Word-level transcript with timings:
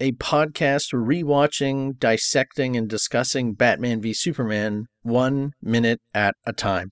a 0.00 0.12
podcast 0.12 0.92
rewatching, 0.92 1.98
dissecting, 1.98 2.76
and 2.76 2.88
discussing 2.88 3.54
Batman 3.54 4.00
v 4.00 4.12
Superman 4.12 4.86
one 5.02 5.52
minute 5.62 6.00
at 6.12 6.34
a 6.46 6.52
time. 6.52 6.90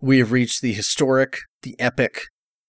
We 0.00 0.18
have 0.18 0.32
reached 0.32 0.62
the 0.62 0.72
historic, 0.72 1.38
the 1.62 1.78
epic, 1.80 2.22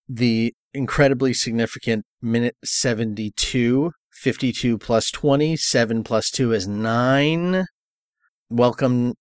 the 0.07 0.53
incredibly 0.73 1.33
significant 1.33 2.05
minute 2.21 2.55
72, 2.63 3.91
52 4.11 4.77
plus 4.77 5.11
20, 5.11 5.55
7 5.55 6.03
plus 6.03 6.31
2 6.31 6.53
is 6.53 6.67
9. 6.67 7.65
Welcome 8.49 9.13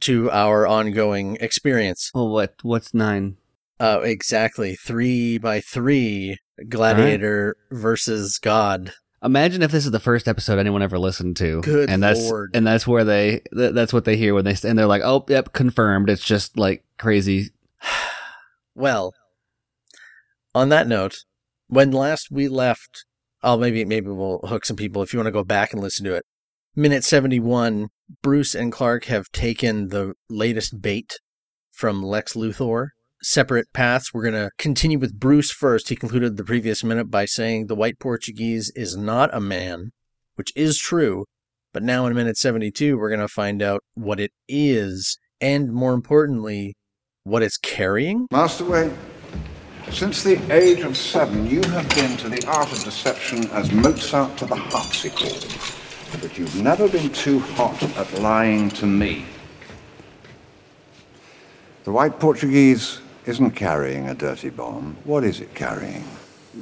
to 0.00 0.30
our 0.30 0.66
ongoing 0.66 1.36
experience. 1.40 2.10
Well, 2.14 2.28
what 2.28 2.54
what's 2.62 2.92
nine? 2.92 3.36
Uh, 3.80 4.00
exactly. 4.02 4.74
Three 4.74 5.38
by 5.38 5.60
three. 5.60 6.36
Gladiator 6.68 7.56
versus 7.70 8.38
God. 8.38 8.92
Imagine 9.22 9.62
if 9.62 9.72
this 9.72 9.84
is 9.84 9.90
the 9.90 9.98
first 9.98 10.28
episode 10.28 10.58
anyone 10.58 10.82
ever 10.82 10.98
listened 10.98 11.36
to, 11.38 11.60
Good 11.62 11.90
and 11.90 12.02
that's 12.02 12.20
Lord. 12.20 12.50
and 12.54 12.66
that's 12.66 12.86
where 12.86 13.04
they 13.04 13.40
th- 13.52 13.74
that's 13.74 13.92
what 13.92 14.04
they 14.04 14.16
hear 14.16 14.32
when 14.34 14.44
they 14.44 14.54
and 14.64 14.78
they're 14.78 14.86
like, 14.86 15.02
oh, 15.04 15.24
yep, 15.28 15.52
confirmed. 15.52 16.08
It's 16.08 16.24
just 16.24 16.56
like 16.58 16.84
crazy. 16.98 17.50
Well, 18.74 19.12
on 20.54 20.68
that 20.68 20.86
note, 20.86 21.16
when 21.66 21.90
last 21.90 22.28
we 22.30 22.46
left, 22.46 23.04
oh, 23.42 23.56
maybe 23.56 23.84
maybe 23.84 24.08
we'll 24.08 24.38
hook 24.44 24.64
some 24.64 24.76
people 24.76 25.02
if 25.02 25.12
you 25.12 25.18
want 25.18 25.26
to 25.26 25.32
go 25.32 25.42
back 25.42 25.72
and 25.72 25.82
listen 25.82 26.04
to 26.04 26.14
it. 26.14 26.24
Minute 26.76 27.02
seventy-one. 27.02 27.88
Bruce 28.22 28.54
and 28.54 28.70
Clark 28.70 29.06
have 29.06 29.32
taken 29.32 29.88
the 29.88 30.14
latest 30.30 30.80
bait 30.80 31.18
from 31.72 32.04
Lex 32.04 32.34
Luthor. 32.34 32.90
Separate 33.20 33.72
paths. 33.72 34.14
We're 34.14 34.22
going 34.22 34.34
to 34.34 34.52
continue 34.58 34.96
with 34.96 35.18
Bruce 35.18 35.50
first. 35.50 35.88
He 35.88 35.96
concluded 35.96 36.36
the 36.36 36.44
previous 36.44 36.84
minute 36.84 37.10
by 37.10 37.24
saying 37.24 37.66
the 37.66 37.74
white 37.74 37.98
Portuguese 37.98 38.70
is 38.76 38.96
not 38.96 39.34
a 39.34 39.40
man, 39.40 39.90
which 40.36 40.52
is 40.54 40.78
true. 40.78 41.24
But 41.72 41.82
now 41.82 42.06
in 42.06 42.14
minute 42.14 42.36
72, 42.36 42.96
we're 42.96 43.08
going 43.08 43.18
to 43.18 43.26
find 43.26 43.60
out 43.60 43.82
what 43.94 44.20
it 44.20 44.30
is, 44.48 45.18
and 45.40 45.72
more 45.72 45.94
importantly, 45.94 46.76
what 47.24 47.42
it's 47.42 47.56
carrying. 47.56 48.28
Master 48.30 48.64
Wayne, 48.64 48.96
since 49.90 50.22
the 50.22 50.40
age 50.54 50.80
of 50.80 50.96
seven, 50.96 51.44
you 51.44 51.60
have 51.70 51.88
been 51.96 52.16
to 52.18 52.28
the 52.28 52.46
art 52.46 52.70
of 52.70 52.84
deception 52.84 53.50
as 53.50 53.72
Mozart 53.72 54.36
to 54.38 54.46
the 54.46 54.54
harpsichord. 54.54 55.44
But 56.22 56.38
you've 56.38 56.62
never 56.62 56.88
been 56.88 57.10
too 57.10 57.40
hot 57.40 57.82
at 57.82 58.20
lying 58.20 58.70
to 58.70 58.86
me. 58.86 59.26
The 61.82 61.90
white 61.92 62.20
Portuguese 62.20 63.00
isn't 63.28 63.52
carrying 63.52 64.08
a 64.08 64.14
dirty 64.14 64.50
bomb. 64.50 64.96
What 65.04 65.22
is 65.24 65.40
it 65.40 65.54
carrying? 65.54 66.04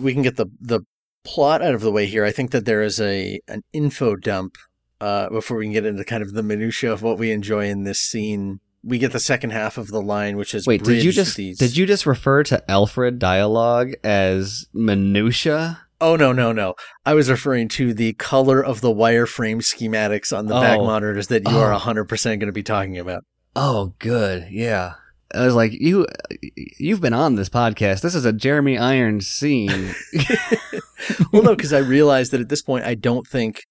we 0.01 0.13
can 0.13 0.23
get 0.23 0.37
the 0.37 0.47
the 0.61 0.81
plot 1.25 1.63
out 1.63 1.75
of 1.75 1.81
the 1.81 1.91
way 1.93 2.07
here. 2.07 2.25
I 2.25 2.33
think 2.33 2.51
that 2.51 2.65
there 2.67 2.83
is 2.83 3.01
a 3.01 3.41
an 3.49 3.63
info 3.73 4.17
dump 4.17 4.57
uh, 5.01 5.29
before 5.31 5.57
we 5.57 5.65
can 5.67 5.73
get 5.73 5.87
into 5.87 6.05
kind 6.05 6.23
of 6.23 6.33
the 6.35 6.43
minutia 6.43 6.93
of 6.93 7.03
what 7.03 7.19
we 7.19 7.31
enjoy 7.31 7.67
in 7.69 7.85
this 7.85 7.99
scene. 8.01 8.61
We 8.85 8.99
get 8.99 9.13
the 9.13 9.19
second 9.21 9.51
half 9.51 9.79
of 9.79 9.89
the 9.89 10.01
line, 10.03 10.37
which 10.37 10.55
is 10.55 10.67
Wait, 10.67 10.85
did 10.85 11.03
you 11.03 11.11
just 11.13 11.37
these. 11.37 11.59
did 11.59 11.77
you 11.77 11.87
just 11.87 12.07
refer 12.07 12.43
to 12.45 12.71
Alfred 12.71 13.19
dialogue 13.19 13.93
as 14.05 14.67
minutia? 14.73 15.81
Oh 16.01 16.15
no 16.15 16.31
no 16.33 16.53
no! 16.53 16.75
I 17.07 17.15
was 17.15 17.31
referring 17.31 17.69
to 17.71 17.95
the 17.95 18.13
color 18.15 18.63
of 18.63 18.83
the 18.83 18.93
wireframe 18.95 19.57
schematics 19.63 20.37
on 20.37 20.47
the 20.47 20.55
back 20.55 20.79
Oh. 20.79 20.85
monitors 20.85 21.29
that 21.29 21.49
you 21.49 21.57
are 21.57 21.73
Oh. 21.73 21.79
hundred 21.79 22.05
percent 22.05 22.39
going 22.41 22.49
to 22.49 22.53
be 22.53 22.63
talking 22.63 22.99
about. 22.99 23.25
Oh, 23.59 23.95
good, 23.99 24.49
yeah. 24.51 24.93
I 25.37 25.45
was 25.45 25.55
like, 25.55 25.73
you, 25.73 26.07
you've 26.79 27.01
been 27.01 27.13
on 27.13 27.37
this 27.37 27.49
podcast. 27.49 28.01
This 28.01 28.15
is 28.15 28.25
a 28.25 28.33
Jeremy 28.33 28.79
Irons 28.79 29.27
scene. 29.27 29.95
well, 31.33 31.43
no, 31.43 31.55
because 31.55 31.73
I 31.73 31.79
realized 31.79 32.33
that 32.33 32.41
at 32.41 32.49
this 32.49 32.63
point, 32.63 32.85
I 32.85 32.95
don't 32.95 33.27
think 33.27 33.65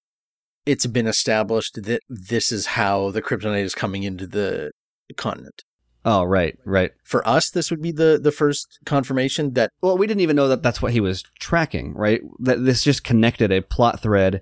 it's 0.66 0.86
been 0.86 1.08
established 1.08 1.84
that 1.84 2.02
this 2.10 2.52
is 2.52 2.68
how 2.68 3.12
the 3.12 3.22
kryptonite 3.22 3.64
is 3.64 3.76
coming 3.76 4.04
into 4.04 4.28
the 4.28 4.72
continent. 5.16 5.64
oh, 6.04 6.24
right, 6.24 6.58
right. 6.66 6.92
For 7.04 7.28
us, 7.28 7.50
this 7.50 7.70
would 7.70 7.82
be 7.82 7.92
the 7.92 8.20
the 8.22 8.32
first 8.32 8.80
confirmation 8.86 9.54
that 9.54 9.72
Well, 9.82 9.98
we 9.98 10.08
didn't 10.08 10.22
even 10.22 10.36
know 10.36 10.48
that 10.48 10.64
that's 10.64 10.82
what 10.82 10.94
he 10.94 11.00
was 11.00 11.24
tracking, 11.40 11.94
right? 11.94 12.22
That 12.40 12.64
this 12.64 12.84
just 12.84 13.04
connected 13.04 13.52
a 13.52 13.62
plot 13.62 14.02
thread 14.02 14.42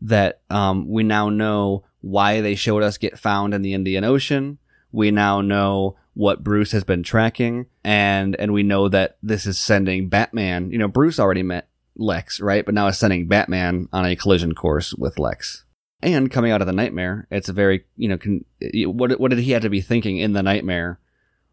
that 0.00 0.40
um, 0.50 0.88
we 0.88 1.02
now 1.02 1.28
know 1.28 1.84
why 2.00 2.40
they 2.40 2.54
showed 2.54 2.82
us 2.82 2.98
get 2.98 3.18
found 3.18 3.54
in 3.54 3.62
the 3.62 3.74
Indian 3.74 4.04
Ocean. 4.04 4.58
We 4.92 5.10
now 5.10 5.40
know 5.40 5.96
what 6.14 6.42
Bruce 6.44 6.72
has 6.72 6.84
been 6.84 7.02
tracking, 7.02 7.66
and 7.84 8.34
and 8.36 8.52
we 8.52 8.62
know 8.62 8.88
that 8.88 9.18
this 9.22 9.46
is 9.46 9.58
sending 9.58 10.08
Batman. 10.08 10.70
You 10.70 10.78
know, 10.78 10.88
Bruce 10.88 11.18
already 11.18 11.42
met 11.42 11.68
Lex, 11.96 12.40
right? 12.40 12.64
But 12.64 12.74
now 12.74 12.86
it's 12.88 12.98
sending 12.98 13.28
Batman 13.28 13.88
on 13.92 14.04
a 14.06 14.16
collision 14.16 14.54
course 14.54 14.94
with 14.94 15.18
Lex. 15.18 15.64
And 16.02 16.30
coming 16.30 16.52
out 16.52 16.60
of 16.60 16.66
the 16.66 16.72
nightmare, 16.72 17.26
it's 17.30 17.48
a 17.48 17.52
very 17.52 17.84
you 17.96 18.08
know, 18.08 18.18
con- 18.18 18.44
what 18.86 19.18
what 19.18 19.30
did 19.30 19.40
he 19.40 19.52
have 19.52 19.62
to 19.62 19.70
be 19.70 19.80
thinking 19.80 20.18
in 20.18 20.32
the 20.32 20.42
nightmare 20.42 20.98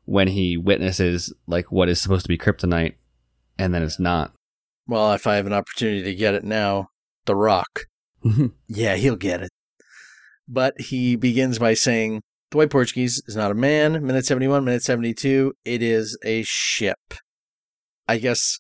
when 0.06 0.28
he 0.28 0.58
witnesses 0.58 1.34
like 1.48 1.72
what 1.72 1.88
is 1.90 2.02
supposed 2.02 2.24
to 2.26 2.30
be 2.30 2.38
kryptonite 2.38 2.96
and 3.58 3.74
then 3.74 3.84
it's 3.84 4.00
not. 4.00 4.34
well, 4.88 5.14
if 5.14 5.28
I 5.28 5.36
have 5.36 5.46
an 5.46 5.54
opportunity 5.54 6.04
to 6.04 6.16
get 6.16 6.34
it 6.34 6.44
now, 6.44 6.90
The 7.26 7.36
Rock. 7.36 7.86
Yeah, 8.68 8.96
he'll 8.96 9.16
get 9.16 9.42
it. 9.42 9.50
But 10.48 10.80
he 10.82 11.16
begins 11.16 11.60
by 11.60 11.76
saying, 11.76 12.22
The 12.52 12.58
White 12.58 12.70
Portuguese 12.70 13.24
is 13.28 13.36
not 13.38 13.52
a 13.52 13.56
man. 13.56 14.06
Minute 14.06 14.26
71, 14.26 14.66
minute 14.66 14.84
72, 14.84 15.54
it 15.64 15.82
is 15.82 16.18
a 16.26 16.44
ship. 16.44 17.14
I 18.10 18.18
guess 18.18 18.60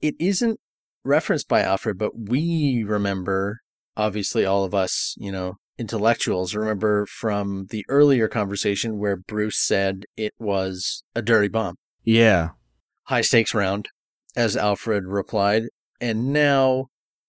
it 0.00 0.16
isn't 0.18 0.58
referenced 1.04 1.46
by 1.46 1.62
Alfred, 1.62 1.98
but 1.98 2.18
we 2.28 2.84
remember, 2.84 3.60
obviously, 3.96 4.44
all 4.44 4.64
of 4.64 4.74
us, 4.74 5.14
you 5.18 5.30
know, 5.30 5.54
intellectuals 5.78 6.56
remember 6.56 7.06
from 7.06 7.66
the 7.70 7.84
earlier 7.88 8.26
conversation 8.26 8.98
where 8.98 9.16
Bruce 9.16 9.58
said 9.58 10.04
it 10.16 10.34
was 10.40 11.04
a 11.14 11.22
dirty 11.22 11.48
bomb. 11.48 11.76
yeah. 12.02 12.50
high 13.04 13.20
stakes 13.20 13.54
round, 13.54 13.88
as 14.34 14.56
Alfred 14.56 15.04
replied. 15.06 15.64
And 16.00 16.32
now 16.32 16.86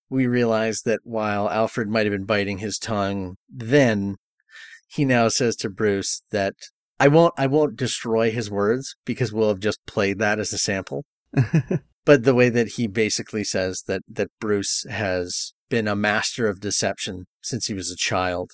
we 0.09 0.25
realize 0.25 0.81
that 0.85 1.01
while 1.03 1.47
Alfred 1.49 1.87
might 1.87 2.07
have 2.07 2.13
been 2.13 2.25
biting 2.25 2.57
his 2.57 2.79
tongue 2.79 3.35
then, 3.47 4.17
he 4.91 5.05
now 5.05 5.27
says 5.27 5.55
to 5.57 5.69
Bruce 5.69 6.23
that 6.31 6.55
I 6.99 7.07
won't 7.07 7.33
I 7.37 7.47
won't 7.47 7.75
destroy 7.75 8.31
his 8.31 8.51
words 8.51 8.95
because 9.05 9.31
we'll 9.31 9.49
have 9.49 9.59
just 9.59 9.79
played 9.85 10.19
that 10.19 10.39
as 10.39 10.53
a 10.53 10.57
sample. 10.57 11.05
But 12.03 12.23
the 12.23 12.33
way 12.33 12.49
that 12.49 12.69
he 12.77 12.87
basically 12.87 13.43
says 13.43 13.83
that 13.87 14.01
that 14.09 14.31
Bruce 14.39 14.85
has 14.89 15.53
been 15.69 15.87
a 15.87 15.95
master 15.95 16.47
of 16.47 16.59
deception 16.59 17.25
since 17.43 17.67
he 17.67 17.75
was 17.75 17.91
a 17.91 17.95
child, 17.95 18.53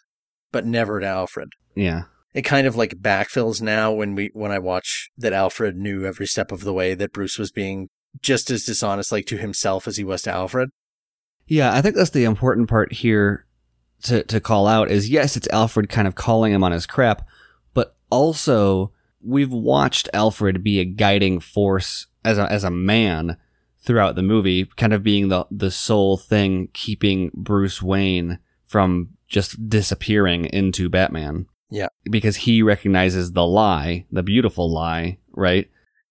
but 0.52 0.66
never 0.66 1.00
to 1.00 1.06
Alfred 1.06 1.50
yeah. 1.78 2.04
it 2.34 2.42
kind 2.42 2.68
of 2.68 2.76
like 2.76 2.96
backfills 2.96 3.62
now 3.62 3.92
when 3.92 4.16
we 4.16 4.32
when 4.34 4.52
I 4.52 4.60
watch 4.60 5.10
that 5.18 5.34
Alfred 5.34 5.78
knew 5.78 6.06
every 6.06 6.28
step 6.28 6.52
of 6.52 6.62
the 6.62 6.74
way 6.74 6.94
that 6.96 7.14
Bruce 7.14 7.38
was 7.38 7.52
being 7.52 7.90
just 8.22 8.50
as 8.50 8.66
dishonest 8.66 9.12
like 9.12 9.28
to 9.28 9.38
himself 9.38 9.88
as 9.88 9.98
he 9.98 10.04
was 10.04 10.24
to 10.24 10.32
Alfred. 10.32 10.70
Yeah, 11.46 11.74
I 11.74 11.82
think 11.82 11.96
that's 11.96 12.10
the 12.10 12.26
important 12.26 12.68
part 12.68 12.92
here 12.92 13.47
to 14.04 14.24
to 14.24 14.40
call 14.40 14.68
out 14.68 14.92
is 14.92 15.10
yes, 15.10 15.36
it's 15.36 15.48
Alfred 15.50 15.90
kind 15.90 16.08
of 16.08 16.16
calling 16.16 16.54
him 16.54 16.64
on 16.64 16.72
his 16.72 16.86
crap, 16.86 17.28
but 17.74 17.96
also 18.10 18.92
we've 19.22 19.52
watched 19.52 20.10
Alfred 20.14 20.64
be 20.64 20.80
a 20.80 20.86
guiding 20.86 21.40
force 21.40 22.08
as 22.24 22.38
a 22.38 22.52
as 22.52 22.64
a 22.64 22.72
man 22.72 23.38
throughout 23.80 24.16
the 24.16 24.24
movie, 24.24 24.66
kind 24.78 24.94
of 24.94 25.04
being 25.04 25.30
the 25.30 25.46
the 25.50 25.72
sole 25.72 26.18
thing 26.18 26.70
keeping 26.74 27.32
Bruce 27.34 27.82
Wayne 27.82 28.40
from 28.66 29.10
just 29.28 29.70
disappearing 29.70 30.46
into 30.46 30.90
Batman. 30.90 31.48
Yeah. 31.70 31.88
Because 32.10 32.38
he 32.38 32.62
recognizes 32.62 33.32
the 33.32 33.46
lie, 33.46 34.06
the 34.12 34.24
beautiful 34.24 34.72
lie, 34.72 35.18
right? 35.32 35.70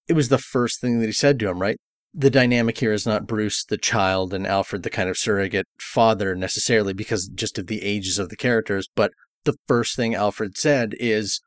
It 0.08 0.12
was 0.12 0.28
the 0.28 0.38
first 0.38 0.80
thing 0.80 1.00
that 1.00 1.06
he 1.06 1.12
said 1.12 1.38
to 1.40 1.48
him, 1.48 1.58
right? 1.58 1.78
The 2.18 2.30
dynamic 2.30 2.78
here 2.78 2.94
is 2.94 3.04
not 3.04 3.26
Bruce 3.26 3.62
the 3.62 3.76
child 3.76 4.32
and 4.32 4.46
Alfred 4.46 4.82
the 4.82 4.90
kind 4.90 5.10
of 5.10 5.18
surrogate 5.18 5.66
father 5.78 6.34
necessarily 6.34 6.94
because 6.94 7.28
just 7.28 7.58
of 7.58 7.66
the 7.66 7.82
ages 7.82 8.18
of 8.18 8.30
the 8.30 8.36
characters, 8.36 8.88
but 8.94 9.12
the 9.44 9.54
first 9.68 9.96
thing 9.96 10.14
Alfred 10.14 10.56
said 10.56 10.94
is 10.98 11.40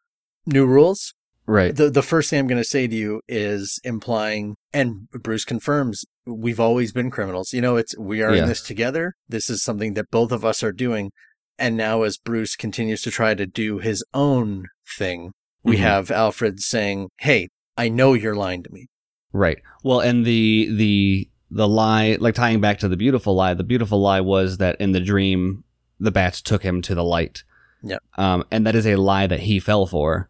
new 0.46 0.66
rules, 0.68 1.14
Right. 1.48 1.76
The 1.76 1.90
the 1.90 2.04
first 2.04 2.30
thing 2.30 2.38
I'm 2.38 2.46
going 2.48 2.62
to 2.62 2.64
say 2.64 2.86
to 2.86 2.96
you 2.96 3.22
is 3.28 3.80
implying, 3.84 4.56
and 4.72 5.10
Bruce 5.10 5.44
confirms, 5.46 6.06
we've 6.28 6.60
always 6.60 6.92
been 6.92 7.10
criminals. 7.10 7.54
You 7.54 7.62
know, 7.62 7.76
it's 7.76 7.98
we 7.98 8.22
are 8.22 8.36
Yeah. 8.36 8.44
in 8.44 8.48
this 8.48 8.62
together. 8.62 9.14
This 9.28 9.50
is 9.50 9.64
something 9.64 9.96
that 9.96 10.12
both 10.12 10.32
of 10.32 10.46
us 10.46 10.62
are 10.62 10.72
doing, 10.72 11.10
And 11.58 11.76
now, 11.76 12.04
as 12.04 12.18
Bruce 12.18 12.56
continues 12.56 13.02
to 13.02 13.12
try 13.12 13.34
to 13.34 13.46
do 13.48 13.80
his 13.80 14.02
own 14.14 14.68
thing, 14.98 15.32
we 15.64 15.76
Mhm. 15.78 15.80
have 15.80 16.12
Alfred 16.12 16.62
saying, 16.62 17.10
Hey, 17.18 17.50
I 17.76 17.90
know 17.90 18.14
you're 18.14 18.36
lying 18.36 18.62
to 18.64 18.72
me. 18.72 18.86
Right. 19.34 19.60
Well, 19.84 20.00
and 20.00 20.26
the 20.26 20.70
the 20.72 21.30
the 21.52 21.68
lie, 21.68 22.18
like 22.20 22.36
tying 22.36 22.62
back 22.62 22.80
to 22.80 22.88
the 22.88 22.98
beautiful 22.98 23.36
lie, 23.36 23.54
the 23.54 23.64
beautiful 23.64 24.00
lie 24.00 24.22
was 24.22 24.58
that 24.58 24.80
in 24.80 24.92
the 24.92 25.00
dream, 25.00 25.64
the 26.00 26.12
bats 26.12 26.42
took 26.42 26.64
him 26.64 26.82
to 26.84 26.96
the 26.96 27.04
light. 27.04 27.44
Yep. 27.84 28.04
Um, 28.18 28.44
and 28.52 28.66
that 28.68 28.76
is 28.76 28.86
a 28.86 28.96
lie 28.98 29.28
that 29.28 29.42
he 29.42 29.60
fell 29.60 29.86
for, 29.86 30.30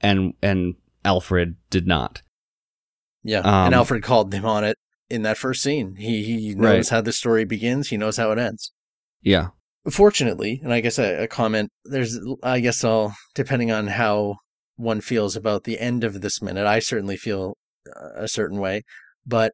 and 0.00 0.34
and 0.42 0.74
Alfred 1.04 1.56
did 1.70 1.86
not. 1.86 2.22
Yeah. 3.22 3.40
Um, 3.40 3.66
and 3.66 3.74
Alfred 3.74 4.02
called 4.02 4.32
him 4.32 4.44
on 4.44 4.64
it 4.64 4.76
in 5.10 5.22
that 5.22 5.38
first 5.38 5.62
scene. 5.62 5.96
He, 5.96 6.22
he 6.22 6.54
knows 6.54 6.64
Right. 6.64 6.88
how 6.88 7.00
the 7.00 7.12
story 7.12 7.44
begins, 7.44 7.88
he 7.88 7.96
knows 7.96 8.16
how 8.16 8.30
it 8.30 8.38
ends. 8.38 8.72
Yeah. 9.22 9.48
Fortunately, 9.90 10.60
and 10.62 10.72
I 10.72 10.80
guess 10.80 10.98
a, 10.98 11.24
a 11.24 11.26
comment, 11.28 11.70
there's, 11.84 12.18
I 12.42 12.60
guess 12.60 12.84
I'll, 12.84 13.14
depending 13.34 13.70
on 13.70 13.86
how 13.88 14.36
one 14.76 15.00
feels 15.00 15.34
about 15.34 15.64
the 15.64 15.78
end 15.78 16.04
of 16.04 16.20
this 16.20 16.42
minute, 16.42 16.66
I 16.66 16.78
certainly 16.78 17.16
feel 17.16 17.56
a 18.16 18.28
certain 18.28 18.58
way, 18.58 18.82
but 19.26 19.52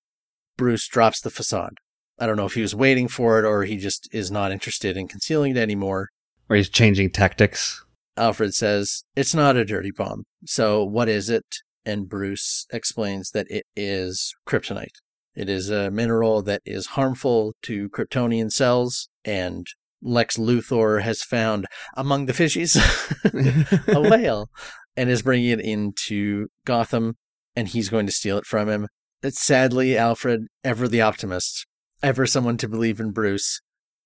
Bruce 0.56 0.86
drops 0.88 1.20
the 1.20 1.30
facade. 1.30 1.74
I 2.18 2.26
don't 2.26 2.36
know 2.36 2.46
if 2.46 2.54
he 2.54 2.62
was 2.62 2.74
waiting 2.74 3.08
for 3.08 3.38
it 3.38 3.44
or 3.44 3.64
he 3.64 3.76
just 3.76 4.08
is 4.12 4.30
not 4.30 4.52
interested 4.52 4.96
in 4.96 5.08
concealing 5.08 5.56
it 5.56 5.58
anymore. 5.58 6.08
Or 6.48 6.56
he's 6.56 6.68
changing 6.68 7.10
tactics. 7.10 7.84
Alfred 8.16 8.54
says, 8.54 9.04
It's 9.16 9.34
not 9.34 9.56
a 9.56 9.64
dirty 9.64 9.90
bomb. 9.90 10.24
So 10.44 10.84
what 10.84 11.08
is 11.08 11.28
it? 11.28 11.44
And 11.84 12.08
Bruce 12.08 12.66
explains 12.72 13.30
that 13.30 13.46
it 13.50 13.66
is 13.74 14.32
kryptonite. 14.46 14.96
It 15.34 15.48
is 15.48 15.68
a 15.68 15.90
mineral 15.90 16.42
that 16.42 16.62
is 16.64 16.86
harmful 16.88 17.54
to 17.62 17.88
Kryptonian 17.88 18.52
cells, 18.52 19.08
and 19.24 19.66
Lex 20.00 20.36
Luthor 20.36 21.02
has 21.02 21.22
found 21.22 21.66
among 21.96 22.26
the 22.26 22.32
fishies 22.32 22.76
a 23.94 24.00
whale 24.08 24.48
and 24.96 25.10
is 25.10 25.22
bringing 25.22 25.50
it 25.50 25.60
into 25.60 26.46
Gotham, 26.64 27.16
and 27.56 27.68
he's 27.68 27.88
going 27.88 28.06
to 28.06 28.12
steal 28.12 28.38
it 28.38 28.46
from 28.46 28.68
him. 28.68 28.88
It's 29.22 29.42
sadly, 29.42 29.96
Alfred, 29.96 30.46
ever 30.62 30.86
the 30.86 31.00
optimist, 31.00 31.66
ever 32.02 32.26
someone 32.26 32.56
to 32.58 32.68
believe 32.68 33.00
in 33.00 33.10
Bruce, 33.10 33.60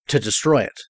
to 0.08 0.20
destroy 0.20 0.62
it, 0.62 0.80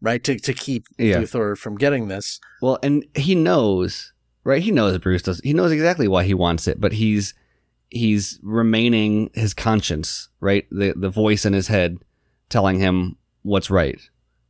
right? 0.00 0.22
To, 0.24 0.38
to 0.38 0.52
keep 0.52 0.84
Yeah. 0.98 1.18
Luthor 1.18 1.56
from 1.56 1.76
getting 1.76 2.08
this. 2.08 2.40
Well, 2.60 2.78
and 2.82 3.04
he 3.14 3.34
knows, 3.34 4.12
right? 4.44 4.62
He 4.62 4.72
knows 4.72 4.98
Bruce 4.98 5.22
does. 5.22 5.40
He 5.44 5.52
knows 5.52 5.70
exactly 5.72 6.08
why 6.08 6.24
he 6.24 6.34
wants 6.34 6.66
it, 6.66 6.80
but 6.80 6.92
he's 6.94 7.34
he's 7.90 8.38
remaining 8.42 9.30
his 9.34 9.54
conscience, 9.54 10.28
right? 10.40 10.66
The 10.70 10.94
the 10.96 11.08
voice 11.08 11.44
in 11.44 11.52
his 11.52 11.68
head 11.68 11.98
telling 12.48 12.80
him 12.80 13.16
what's 13.42 13.70
right. 13.70 14.00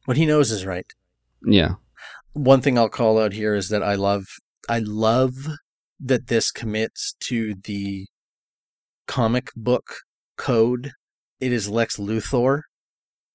What 0.06 0.16
he 0.16 0.24
knows 0.26 0.50
is 0.50 0.64
right. 0.64 0.86
Yeah. 1.44 1.74
One 2.32 2.60
thing 2.62 2.78
I'll 2.78 2.88
call 2.88 3.20
out 3.20 3.32
here 3.32 3.54
is 3.54 3.68
that 3.68 3.82
I 3.82 3.94
love 3.94 4.24
I 4.68 4.78
love 4.78 5.34
that 6.00 6.28
this 6.28 6.50
commits 6.50 7.14
to 7.20 7.54
the 7.54 8.06
comic 9.06 9.50
book 9.56 10.00
code. 10.36 10.92
It 11.40 11.52
is 11.52 11.68
Lex 11.68 11.96
Luthor. 11.96 12.62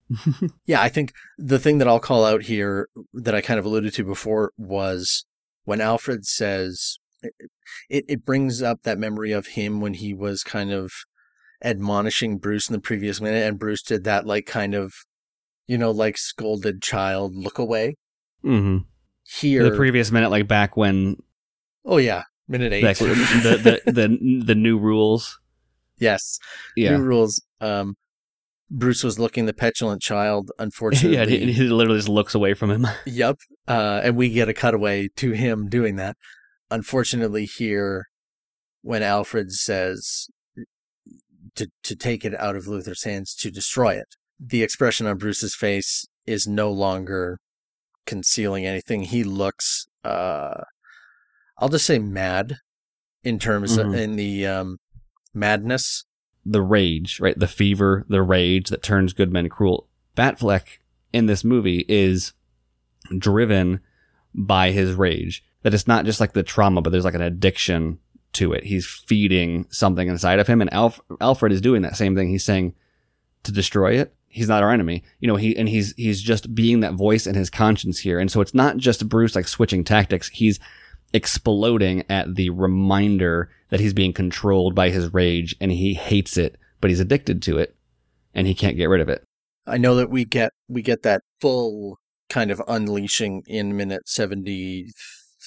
Yeah, 0.65 0.81
I 0.81 0.89
think 0.89 1.13
the 1.37 1.59
thing 1.59 1.79
that 1.79 1.87
I'll 1.87 1.99
call 1.99 2.23
out 2.25 2.43
here 2.43 2.87
that 3.13 3.33
I 3.33 3.41
kind 3.41 3.59
of 3.59 3.65
alluded 3.65 3.93
to 3.95 4.03
before 4.03 4.51
was 4.57 5.25
when 5.63 5.81
Alfred 5.81 6.25
says 6.25 6.97
it, 7.89 8.05
it 8.07 8.25
brings 8.25 8.61
up 8.61 8.83
that 8.83 8.99
memory 8.99 9.31
of 9.31 9.47
him 9.47 9.81
when 9.81 9.95
he 9.95 10.13
was 10.13 10.43
kind 10.43 10.71
of 10.71 10.91
admonishing 11.63 12.37
Bruce 12.37 12.69
in 12.69 12.73
the 12.73 12.79
previous 12.81 13.21
minute, 13.21 13.47
and 13.47 13.57
Bruce 13.57 13.81
did 13.81 14.03
that 14.03 14.25
like 14.25 14.45
kind 14.45 14.75
of, 14.75 14.93
you 15.67 15.77
know, 15.77 15.91
like 15.91 16.17
scolded 16.17 16.81
child 16.81 17.35
look 17.35 17.57
away. 17.57 17.95
hmm 18.41 18.79
Here, 19.23 19.63
The 19.69 19.75
previous 19.75 20.11
minute, 20.11 20.29
like 20.29 20.47
back 20.47 20.77
when 20.77 21.17
oh 21.85 21.97
yeah, 21.97 22.23
minute 22.47 22.73
eight. 22.73 22.81
the, 22.97 23.81
the 23.85 23.91
the 23.91 24.43
the 24.45 24.55
new 24.55 24.77
rules. 24.77 25.39
yes, 25.99 26.39
Yeah. 26.75 26.97
new 26.97 27.03
rules. 27.03 27.41
Um, 27.61 27.95
Bruce 28.69 29.03
was 29.03 29.19
looking 29.19 29.45
the 29.45 29.53
petulant 29.53 30.01
child. 30.01 30.51
Unfortunately, 30.59 31.15
yeah, 31.17 31.25
he, 31.25 31.51
he 31.53 31.63
literally 31.63 31.99
just 31.99 32.09
looks 32.09 32.33
away 32.35 32.53
from 32.53 32.71
him. 32.71 32.87
Yep. 33.05 33.37
Uh, 33.67 34.01
and 34.03 34.15
we 34.17 34.29
get 34.29 34.49
a 34.49 34.53
cutaway 34.53 35.09
to 35.17 35.31
him 35.31 35.69
doing 35.69 35.95
that. 35.97 36.17
Unfortunately, 36.71 37.45
here, 37.45 38.07
when 38.81 39.03
Alfred 39.03 39.51
says 39.51 40.27
to 41.55 41.67
to 41.83 41.95
take 41.95 42.25
it 42.25 42.33
out 42.39 42.55
of 42.55 42.65
Luthor's 42.65 43.03
hands 43.03 43.35
to 43.35 43.51
destroy 43.51 43.93
it, 43.93 44.15
the 44.39 44.63
expression 44.63 45.05
on 45.07 45.17
Bruce's 45.17 45.55
face 45.55 46.05
is 46.25 46.47
no 46.47 46.71
longer 46.71 47.37
concealing 48.05 48.65
anything. 48.65 49.03
He 49.03 49.23
looks, 49.23 49.87
uh, 50.03 50.61
I'll 51.57 51.69
just 51.69 51.85
say 51.85 51.99
mad 51.99 52.57
in 53.23 53.39
terms 53.39 53.77
of 53.77 53.87
Mhm. 53.87 53.97
in 53.99 54.15
the 54.15 54.45
um, 54.47 54.77
madness. 55.33 56.05
the 56.45 56.61
rage, 56.61 57.21
right? 57.21 57.39
The 57.39 57.47
fever, 57.47 58.05
the 58.09 58.21
rage 58.21 58.69
that 58.69 58.83
turns 58.83 59.13
good 59.13 59.31
men 59.31 59.47
cruel. 59.47 59.87
Batfleck 60.17 60.63
in 61.13 61.25
this 61.25 61.45
movie 61.45 61.85
is 61.87 62.33
driven 63.17 63.79
by 64.35 64.71
his 64.71 64.93
rage. 64.93 65.41
That 65.61 65.73
it's 65.73 65.87
not 65.87 66.03
just 66.05 66.19
like 66.19 66.33
the 66.33 66.43
trauma, 66.43 66.81
but 66.81 66.89
there's 66.89 67.05
like 67.05 67.13
an 67.13 67.21
addiction 67.21 67.99
to 68.33 68.51
it. 68.51 68.65
He's 68.65 68.85
feeding 68.85 69.67
something 69.69 70.07
inside 70.09 70.39
of 70.39 70.47
him, 70.47 70.59
and 70.59 70.73
Alf- 70.73 70.99
Alfred 71.21 71.53
is 71.53 71.61
doing 71.61 71.81
that 71.83 71.95
same 71.95 72.15
thing. 72.15 72.27
He's 72.29 72.43
saying 72.43 72.73
to 73.43 73.51
destroy 73.53 73.93
it. 73.93 74.13
He's 74.27 74.49
not 74.49 74.63
our 74.63 74.71
enemy, 74.71 75.03
you 75.21 75.27
know. 75.29 75.35
He 75.37 75.55
and 75.55 75.69
he's 75.69 75.93
he's 75.95 76.21
just 76.21 76.53
being 76.55 76.79
that 76.81 76.95
voice 76.95 77.25
in 77.27 77.35
his 77.35 77.49
conscience 77.49 77.99
here, 77.99 78.19
and 78.19 78.29
so 78.31 78.41
it's 78.41 78.53
not 78.53 78.77
just 78.77 79.07
Bruce 79.07 79.35
like 79.35 79.47
switching 79.47 79.83
tactics. 79.85 80.27
He's 80.29 80.59
exploding 81.13 82.03
at 82.09 82.35
the 82.35 82.49
reminder 82.49 83.49
that 83.69 83.79
he's 83.79 83.93
being 83.93 84.13
controlled 84.13 84.75
by 84.75 84.89
his 84.89 85.13
rage 85.13 85.55
and 85.61 85.71
he 85.71 85.93
hates 85.93 86.37
it, 86.37 86.57
but 86.81 86.89
he's 86.89 86.99
addicted 86.99 87.41
to 87.43 87.57
it 87.57 87.75
and 88.33 88.47
he 88.47 88.55
can't 88.55 88.77
get 88.77 88.89
rid 88.89 89.01
of 89.01 89.09
it. 89.09 89.23
I 89.65 89.77
know 89.77 89.95
that 89.95 90.09
we 90.09 90.25
get 90.25 90.51
we 90.67 90.81
get 90.81 91.03
that 91.03 91.21
full 91.39 91.99
kind 92.29 92.51
of 92.51 92.61
unleashing 92.67 93.43
in 93.47 93.77
minute 93.77 94.07
seventy 94.07 94.91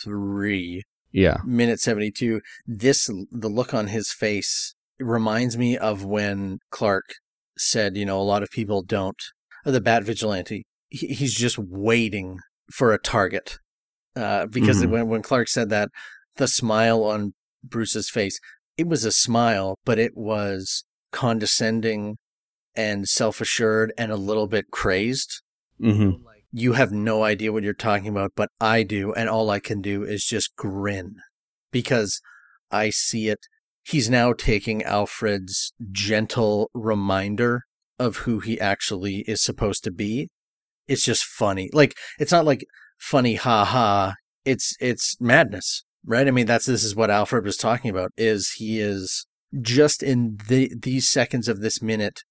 three. 0.04 0.82
Yeah. 1.12 1.38
minute 1.46 1.80
72 1.80 2.42
this 2.66 3.06
the 3.30 3.48
look 3.48 3.72
on 3.72 3.86
his 3.86 4.12
face 4.12 4.74
reminds 4.98 5.56
me 5.56 5.78
of 5.78 6.04
when 6.04 6.58
clark 6.70 7.14
said 7.56 7.96
you 7.96 8.04
know 8.04 8.20
a 8.20 8.22
lot 8.22 8.42
of 8.42 8.50
people 8.50 8.82
don't 8.82 9.22
the 9.64 9.80
bat 9.80 10.04
vigilante 10.04 10.66
he, 10.90 11.06
he's 11.06 11.32
just 11.32 11.58
waiting 11.58 12.40
for 12.70 12.92
a 12.92 12.98
target 12.98 13.58
uh, 14.16 14.46
because 14.46 14.82
Mhm. 14.82 14.90
when, 14.90 15.08
when 15.08 15.22
clark 15.22 15.48
said 15.48 15.68
that 15.70 15.90
the 16.36 16.48
smile 16.48 17.04
on 17.04 17.34
bruce's 17.64 18.08
face 18.10 18.38
it 18.76 18.86
was 18.86 19.04
a 19.04 19.12
smile 19.12 19.78
but 19.84 19.98
it 19.98 20.16
was 20.16 20.84
condescending 21.12 22.16
and 22.74 23.08
self-assured 23.08 23.92
and 23.98 24.10
a 24.12 24.16
little 24.16 24.46
bit 24.46 24.70
crazed 24.70 25.42
hmm 25.78 26.10
you 26.52 26.72
have 26.72 26.92
no 26.92 27.22
idea 27.22 27.52
what 27.52 27.64
you're 27.64 27.74
talking 27.74 28.08
about, 28.08 28.32
but 28.34 28.48
I 28.60 28.82
do, 28.82 29.12
and 29.12 29.28
all 29.28 29.50
I 29.50 29.60
can 29.60 29.82
do 29.82 30.04
is 30.04 30.24
just 30.24 30.56
grin 30.56 31.16
because 31.70 32.22
I 32.70 32.88
see 32.88 33.28
it. 33.28 33.40
He's 33.82 34.08
now 34.08 34.32
taking 34.32 34.82
Alfred's 34.82 35.74
gentle 35.92 36.70
reminder 36.72 37.62
of 37.98 38.18
who 38.18 38.40
he 38.40 38.58
actually 38.58 39.16
is 39.28 39.42
supposed 39.42 39.84
to 39.84 39.90
be. 39.90 40.28
It's 40.88 41.04
just 41.04 41.24
funny. 41.24 41.68
Like 41.74 41.94
it's 42.18 42.32
not 42.32 42.46
like 42.46 42.64
funny 42.98 43.34
ha 43.34 43.64
ha. 43.64 44.14
It's 44.44 44.76
it's 44.80 45.16
madness, 45.20 45.84
right? 46.04 46.26
I 46.26 46.30
mean 46.30 46.46
that's 46.46 46.66
this 46.66 46.84
is 46.84 46.94
what 46.94 47.10
Alfred 47.10 47.44
was 47.44 47.56
talking 47.56 47.90
about 47.90 48.12
is 48.16 48.54
he 48.58 48.80
is 48.80 49.26
just 49.60 50.02
in 50.02 50.38
the 50.48 50.72
these 50.76 51.08
seconds 51.08 51.48
of 51.48 51.60
this 51.60 51.80
minute 51.80 52.22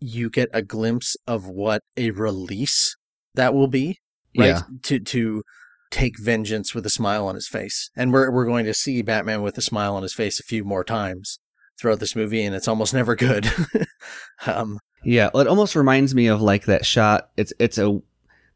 you 0.00 0.28
get 0.28 0.50
a 0.52 0.62
glimpse 0.62 1.16
of 1.26 1.48
what 1.48 1.82
a 1.96 2.10
release 2.10 2.96
that 3.34 3.54
will 3.54 3.68
be, 3.68 3.98
right? 4.36 4.46
Yeah. 4.48 4.60
To 4.84 4.98
to 5.00 5.42
take 5.90 6.18
vengeance 6.18 6.74
with 6.74 6.84
a 6.84 6.90
smile 6.90 7.26
on 7.26 7.34
his 7.34 7.48
face. 7.48 7.90
And 7.96 8.12
we're 8.12 8.30
we're 8.30 8.44
going 8.46 8.66
to 8.66 8.74
see 8.74 9.02
Batman 9.02 9.42
with 9.42 9.56
a 9.56 9.62
smile 9.62 9.94
on 9.94 10.02
his 10.02 10.14
face 10.14 10.40
a 10.40 10.44
few 10.44 10.64
more 10.64 10.84
times 10.84 11.38
throughout 11.78 12.00
this 12.00 12.16
movie 12.16 12.42
and 12.42 12.54
it's 12.54 12.68
almost 12.68 12.94
never 12.94 13.14
good. 13.14 13.50
um 14.46 14.78
Yeah. 15.04 15.30
Well, 15.32 15.42
it 15.42 15.48
almost 15.48 15.76
reminds 15.76 16.14
me 16.14 16.26
of 16.26 16.42
like 16.42 16.64
that 16.64 16.84
shot. 16.84 17.30
It's, 17.36 17.52
it's 17.58 17.78
a, 17.78 18.00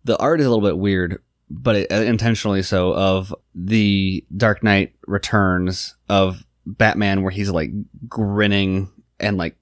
the 0.05 0.17
art 0.19 0.41
is 0.41 0.47
a 0.47 0.51
little 0.51 0.67
bit 0.67 0.79
weird, 0.79 1.23
but 1.51 1.77
it, 1.77 1.93
uh, 1.93 1.97
intentionally 1.97 2.63
so 2.63 2.95
of 2.95 3.35
the 3.55 4.25
Dark 4.37 4.63
Knight 4.63 4.95
Returns 5.07 5.97
of 6.09 6.47
Batman 6.65 7.23
where 7.23 7.33
he's 7.33 7.51
like 7.51 7.71
grinning 8.09 8.91
and 9.19 9.37
like, 9.37 9.57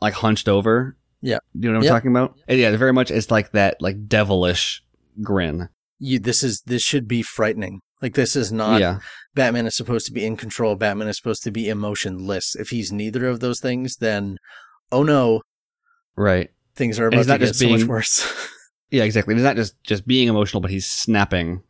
like 0.00 0.14
hunched 0.14 0.48
over. 0.48 0.96
Yeah. 1.22 1.38
You 1.54 1.72
know 1.72 1.78
what 1.78 1.86
I'm 1.86 1.88
talking 1.90 2.10
about? 2.10 2.36
And 2.46 2.58
yeah, 2.58 2.76
very 2.76 2.92
much 2.92 3.10
it's 3.10 3.30
like 3.30 3.52
that 3.52 3.80
like 3.80 4.06
devilish 4.08 4.82
grin. 5.22 5.68
you 5.98 6.18
this 6.18 6.42
is 6.42 6.60
this 6.66 6.82
should 6.82 7.08
be 7.08 7.22
frightening. 7.22 7.80
Like 8.02 8.14
this 8.14 8.36
is 8.36 8.52
not 8.52 8.80
yeah. 8.80 8.98
Batman 9.34 9.66
is 9.66 9.74
supposed 9.74 10.04
to 10.06 10.12
be 10.12 10.26
in 10.26 10.36
control. 10.36 10.74
Batman 10.76 11.08
is 11.08 11.16
supposed 11.16 11.42
to 11.44 11.50
be 11.50 11.68
emotionless. 11.70 12.54
If 12.54 12.68
he's 12.68 12.92
neither 12.92 13.26
of 13.26 13.40
those 13.40 13.60
things, 13.60 13.96
then 13.96 14.36
oh 14.92 15.02
no, 15.02 15.40
Right. 16.16 16.50
things 16.74 17.00
are 17.00 17.06
about 17.08 17.26
to 17.26 17.38
get 17.38 17.56
so 17.56 17.68
much 17.68 17.84
worse. 17.84 18.30
Yeah, 18.94 19.02
exactly. 19.02 19.34
He's 19.34 19.42
not 19.42 19.56
just 19.56 19.82
just 19.82 20.06
being 20.06 20.28
emotional, 20.28 20.60
but 20.60 20.70
he's 20.70 20.88
snapping. 20.88 21.64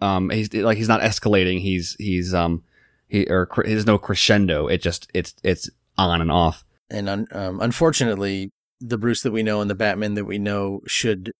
Um, 0.00 0.30
he's 0.30 0.54
like 0.54 0.78
he's 0.78 0.86
not 0.86 1.00
escalating. 1.00 1.60
He's 1.60 1.96
he's 1.98 2.32
um 2.32 2.62
he 3.08 3.26
or 3.26 3.46
cre- 3.46 3.66
there's 3.66 3.86
no 3.88 3.98
crescendo. 3.98 4.68
It 4.68 4.80
just 4.80 5.10
it's 5.12 5.34
it's 5.42 5.68
on 5.98 6.20
and 6.20 6.30
off. 6.30 6.64
And 6.88 7.08
un- 7.08 7.26
um, 7.32 7.60
unfortunately, 7.60 8.52
the 8.80 8.96
Bruce 8.96 9.22
that 9.22 9.32
we 9.32 9.42
know 9.42 9.62
and 9.62 9.68
the 9.68 9.74
Batman 9.74 10.14
that 10.14 10.26
we 10.26 10.38
know 10.38 10.80
should. 10.86 11.32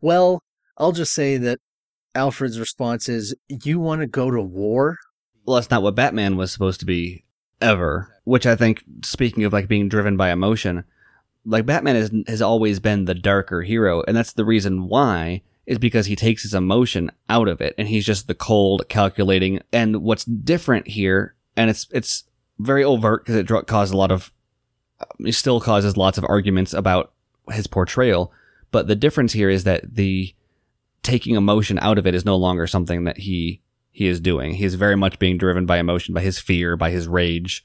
Well, 0.00 0.42
I'll 0.78 0.92
just 0.92 1.12
say 1.12 1.36
that 1.36 1.58
Alfred's 2.14 2.58
response 2.58 3.10
is, 3.10 3.34
"You 3.50 3.78
want 3.78 4.00
to 4.00 4.06
go 4.06 4.30
to 4.30 4.40
war?" 4.40 4.96
Well, 5.44 5.56
that's 5.56 5.70
not 5.70 5.82
what 5.82 5.96
Batman 5.96 6.38
was 6.38 6.50
supposed 6.50 6.80
to 6.80 6.86
be 6.86 7.24
ever. 7.60 8.10
Which 8.24 8.46
I 8.46 8.56
think, 8.56 8.84
speaking 9.04 9.44
of 9.44 9.52
like 9.52 9.68
being 9.68 9.90
driven 9.90 10.16
by 10.16 10.30
emotion, 10.30 10.84
like 11.44 11.66
Batman 11.66 11.96
has 11.96 12.10
has 12.26 12.42
always 12.42 12.80
been 12.80 13.04
the 13.04 13.14
darker 13.14 13.62
hero, 13.62 14.02
and 14.06 14.16
that's 14.16 14.32
the 14.32 14.44
reason 14.44 14.88
why 14.88 15.42
is 15.66 15.78
because 15.78 16.06
he 16.06 16.16
takes 16.16 16.42
his 16.42 16.54
emotion 16.54 17.10
out 17.28 17.48
of 17.48 17.60
it, 17.60 17.74
and 17.78 17.88
he's 17.88 18.04
just 18.04 18.26
the 18.26 18.34
cold, 18.34 18.88
calculating. 18.88 19.60
And 19.72 20.02
what's 20.02 20.24
different 20.24 20.88
here, 20.88 21.34
and 21.56 21.70
it's 21.70 21.86
it's 21.90 22.24
very 22.58 22.84
overt 22.84 23.24
because 23.24 23.36
it 23.36 23.66
caused 23.66 23.92
a 23.92 23.96
lot 23.96 24.12
of, 24.12 24.30
um, 25.00 25.26
it 25.26 25.34
still 25.34 25.60
causes 25.60 25.96
lots 25.96 26.18
of 26.18 26.24
arguments 26.28 26.72
about 26.72 27.12
his 27.50 27.66
portrayal. 27.66 28.32
But 28.70 28.86
the 28.88 28.96
difference 28.96 29.32
here 29.32 29.50
is 29.50 29.64
that 29.64 29.94
the 29.94 30.34
taking 31.02 31.34
emotion 31.34 31.78
out 31.80 31.98
of 31.98 32.06
it 32.06 32.14
is 32.14 32.24
no 32.24 32.36
longer 32.36 32.66
something 32.66 33.04
that 33.04 33.18
he 33.18 33.60
he 33.90 34.06
is 34.06 34.20
doing. 34.20 34.54
He 34.54 34.64
is 34.64 34.74
very 34.74 34.96
much 34.96 35.18
being 35.18 35.38
driven 35.38 35.66
by 35.66 35.78
emotion, 35.78 36.14
by 36.14 36.20
his 36.20 36.38
fear, 36.38 36.76
by 36.76 36.90
his 36.90 37.06
rage, 37.06 37.64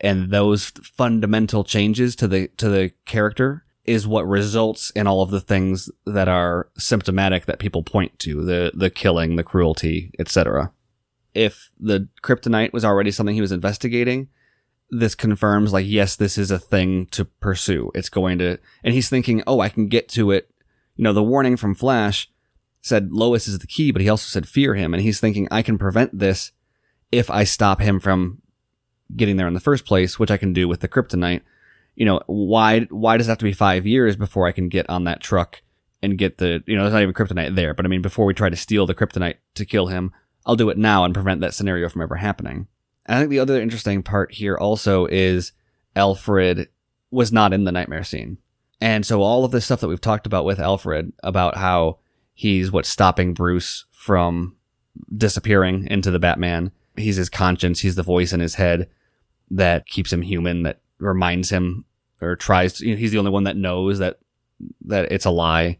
and 0.00 0.30
those 0.30 0.70
fundamental 0.82 1.64
changes 1.64 2.14
to 2.16 2.28
the 2.28 2.48
to 2.56 2.68
the 2.68 2.92
character 3.04 3.64
is 3.84 4.06
what 4.06 4.26
results 4.26 4.90
in 4.90 5.06
all 5.06 5.22
of 5.22 5.30
the 5.30 5.40
things 5.40 5.90
that 6.04 6.28
are 6.28 6.68
symptomatic 6.76 7.46
that 7.46 7.58
people 7.58 7.82
point 7.82 8.18
to 8.18 8.44
the 8.44 8.70
the 8.74 8.90
killing, 8.90 9.36
the 9.36 9.44
cruelty, 9.44 10.12
etc. 10.18 10.72
If 11.34 11.70
the 11.78 12.08
kryptonite 12.22 12.72
was 12.72 12.84
already 12.84 13.10
something 13.10 13.34
he 13.34 13.40
was 13.40 13.52
investigating, 13.52 14.28
this 14.90 15.14
confirms 15.14 15.72
like 15.72 15.86
yes, 15.86 16.16
this 16.16 16.38
is 16.38 16.50
a 16.50 16.58
thing 16.58 17.06
to 17.06 17.24
pursue. 17.24 17.90
It's 17.94 18.08
going 18.08 18.38
to, 18.38 18.58
and 18.82 18.94
he's 18.94 19.08
thinking, 19.08 19.42
oh, 19.46 19.60
I 19.60 19.68
can 19.68 19.88
get 19.88 20.08
to 20.10 20.30
it. 20.30 20.50
You 20.96 21.04
know, 21.04 21.12
the 21.12 21.22
warning 21.22 21.56
from 21.56 21.74
Flash 21.74 22.30
said 22.80 23.12
Lois 23.12 23.46
is 23.48 23.58
the 23.58 23.66
key, 23.66 23.90
but 23.90 24.02
he 24.02 24.08
also 24.08 24.26
said 24.26 24.48
fear 24.48 24.74
him. 24.74 24.94
And 24.94 25.02
he's 25.02 25.20
thinking, 25.20 25.48
I 25.50 25.62
can 25.62 25.78
prevent 25.78 26.18
this 26.18 26.52
if 27.12 27.30
I 27.30 27.44
stop 27.44 27.80
him 27.80 28.00
from 28.00 28.42
getting 29.16 29.36
there 29.36 29.48
in 29.48 29.54
the 29.54 29.60
first 29.60 29.84
place, 29.84 30.18
which 30.18 30.30
I 30.30 30.36
can 30.36 30.52
do 30.52 30.68
with 30.68 30.80
the 30.80 30.88
kryptonite. 30.88 31.42
You 31.94 32.04
know, 32.04 32.20
why, 32.26 32.80
why 32.90 33.16
does 33.16 33.26
it 33.26 33.30
have 33.30 33.38
to 33.38 33.44
be 33.44 33.52
five 33.52 33.86
years 33.86 34.16
before 34.16 34.46
I 34.46 34.52
can 34.52 34.68
get 34.68 34.88
on 34.88 35.04
that 35.04 35.20
truck 35.20 35.62
and 36.02 36.18
get 36.18 36.38
the, 36.38 36.62
you 36.66 36.76
know, 36.76 36.82
there's 36.82 36.92
not 36.92 37.02
even 37.02 37.14
kryptonite 37.14 37.56
there, 37.56 37.74
but 37.74 37.84
I 37.84 37.88
mean, 37.88 38.02
before 38.02 38.24
we 38.24 38.34
try 38.34 38.48
to 38.48 38.56
steal 38.56 38.86
the 38.86 38.94
kryptonite 38.94 39.36
to 39.54 39.64
kill 39.64 39.88
him, 39.88 40.12
I'll 40.46 40.56
do 40.56 40.70
it 40.70 40.78
now 40.78 41.04
and 41.04 41.12
prevent 41.12 41.40
that 41.40 41.54
scenario 41.54 41.88
from 41.88 42.02
ever 42.02 42.16
happening. 42.16 42.68
And 43.06 43.16
I 43.16 43.20
think 43.20 43.30
the 43.30 43.40
other 43.40 43.60
interesting 43.60 44.02
part 44.02 44.32
here 44.32 44.56
also 44.56 45.06
is 45.06 45.52
Alfred 45.96 46.68
was 47.10 47.32
not 47.32 47.52
in 47.52 47.64
the 47.64 47.72
nightmare 47.72 48.04
scene. 48.04 48.38
And 48.80 49.04
so 49.04 49.22
all 49.22 49.44
of 49.44 49.50
this 49.50 49.64
stuff 49.64 49.80
that 49.80 49.88
we've 49.88 50.00
talked 50.00 50.26
about 50.26 50.44
with 50.44 50.60
Alfred 50.60 51.12
about 51.22 51.56
how 51.56 51.98
he's 52.34 52.70
what's 52.70 52.88
stopping 52.88 53.34
Bruce 53.34 53.86
from 53.90 54.56
disappearing 55.16 55.88
into 55.88 56.10
the 56.10 56.18
Batman. 56.18 56.70
He's 56.96 57.16
his 57.16 57.28
conscience. 57.28 57.80
He's 57.80 57.96
the 57.96 58.02
voice 58.02 58.32
in 58.32 58.40
his 58.40 58.54
head 58.54 58.88
that 59.50 59.86
keeps 59.86 60.12
him 60.12 60.22
human, 60.22 60.62
that 60.64 60.80
reminds 60.98 61.50
him 61.50 61.84
or 62.20 62.36
tries 62.36 62.74
to, 62.74 62.86
you 62.86 62.94
know, 62.94 62.98
he's 62.98 63.12
the 63.12 63.18
only 63.18 63.30
one 63.30 63.44
that 63.44 63.56
knows 63.56 63.98
that, 63.98 64.18
that 64.86 65.12
it's 65.12 65.24
a 65.24 65.30
lie. 65.30 65.78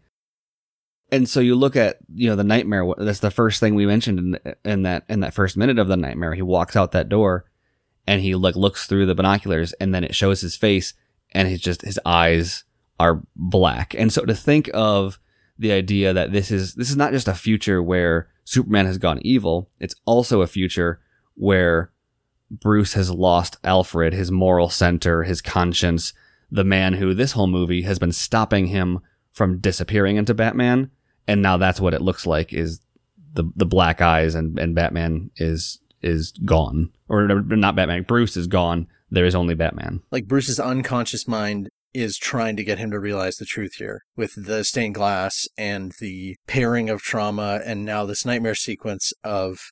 And 1.10 1.28
so 1.28 1.40
you 1.40 1.54
look 1.54 1.74
at, 1.74 1.98
you 2.14 2.28
know, 2.28 2.36
the 2.36 2.44
nightmare. 2.44 2.86
That's 2.98 3.20
the 3.20 3.30
first 3.30 3.60
thing 3.60 3.74
we 3.74 3.86
mentioned 3.86 4.18
in, 4.18 4.54
in 4.64 4.82
that, 4.82 5.04
in 5.08 5.20
that 5.20 5.34
first 5.34 5.56
minute 5.56 5.78
of 5.78 5.88
the 5.88 5.96
nightmare. 5.96 6.34
He 6.34 6.42
walks 6.42 6.76
out 6.76 6.92
that 6.92 7.08
door 7.08 7.46
and 8.06 8.20
he 8.20 8.34
like 8.34 8.56
looks 8.56 8.86
through 8.86 9.06
the 9.06 9.14
binoculars 9.14 9.72
and 9.74 9.94
then 9.94 10.04
it 10.04 10.14
shows 10.14 10.40
his 10.40 10.54
face 10.54 10.94
and 11.32 11.48
he's 11.48 11.60
just, 11.60 11.82
his 11.82 11.98
eyes 12.04 12.64
are 13.00 13.22
black. 13.34 13.94
And 13.94 14.12
so 14.12 14.24
to 14.24 14.34
think 14.34 14.70
of 14.74 15.18
the 15.58 15.72
idea 15.72 16.12
that 16.12 16.32
this 16.32 16.50
is, 16.50 16.74
this 16.74 16.90
is 16.90 16.96
not 16.96 17.12
just 17.12 17.26
a 17.26 17.34
future 17.34 17.82
where 17.82 18.28
Superman 18.44 18.86
has 18.86 18.98
gone 18.98 19.18
evil. 19.22 19.70
It's 19.80 19.94
also 20.04 20.42
a 20.42 20.46
future 20.46 21.00
where 21.34 21.90
Bruce 22.50 22.94
has 22.94 23.10
lost 23.10 23.58
Alfred, 23.64 24.12
his 24.12 24.30
moral 24.30 24.68
center, 24.68 25.24
his 25.24 25.42
conscience, 25.42 26.12
the 26.50 26.64
man 26.64 26.94
who 26.94 27.14
this 27.14 27.32
whole 27.32 27.46
movie 27.46 27.82
has 27.82 27.98
been 27.98 28.12
stopping 28.12 28.66
him 28.66 29.00
from 29.32 29.58
disappearing 29.58 30.16
into 30.16 30.34
Batman. 30.34 30.90
And 31.26 31.42
now 31.42 31.56
that's 31.58 31.80
what 31.80 31.94
it 31.94 32.00
looks 32.00 32.26
like 32.26 32.52
is 32.52 32.80
the, 33.34 33.44
the 33.54 33.66
black 33.66 34.00
eyes 34.00 34.34
and, 34.34 34.58
and 34.58 34.74
Batman 34.74 35.30
is, 35.36 35.80
is 36.00 36.32
gone 36.44 36.90
or 37.08 37.28
not 37.28 37.76
Batman. 37.76 38.02
Bruce 38.02 38.36
is 38.36 38.46
gone. 38.46 38.86
There 39.10 39.26
is 39.26 39.34
only 39.34 39.54
Batman. 39.54 40.02
Like 40.10 40.26
Bruce's 40.26 40.60
unconscious 40.60 41.28
mind 41.28 41.68
is 41.94 42.18
trying 42.18 42.56
to 42.56 42.64
get 42.64 42.78
him 42.78 42.90
to 42.90 43.00
realize 43.00 43.36
the 43.36 43.44
truth 43.44 43.74
here 43.76 44.04
with 44.16 44.34
the 44.36 44.64
stained 44.64 44.94
glass 44.94 45.48
and 45.56 45.92
the 46.00 46.36
pairing 46.46 46.90
of 46.90 47.02
trauma 47.02 47.60
and 47.64 47.84
now 47.84 48.04
this 48.04 48.24
nightmare 48.24 48.54
sequence 48.54 49.12
of, 49.24 49.70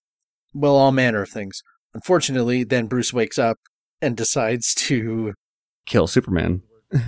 well, 0.54 0.76
all 0.76 0.92
manner 0.92 1.22
of 1.22 1.28
things. 1.28 1.62
Unfortunately, 1.96 2.62
then 2.62 2.88
Bruce 2.88 3.14
wakes 3.14 3.38
up 3.38 3.56
and 4.02 4.14
decides 4.14 4.74
to 4.74 5.32
kill 5.86 6.06
Superman. 6.06 6.62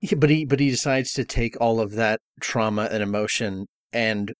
Yeah, 0.00 0.18
but 0.18 0.28
he 0.28 0.44
but 0.44 0.60
he 0.60 0.68
decides 0.68 1.14
to 1.14 1.24
take 1.24 1.58
all 1.58 1.80
of 1.80 1.92
that 1.92 2.20
trauma 2.38 2.90
and 2.92 3.02
emotion 3.02 3.64
and 3.90 4.34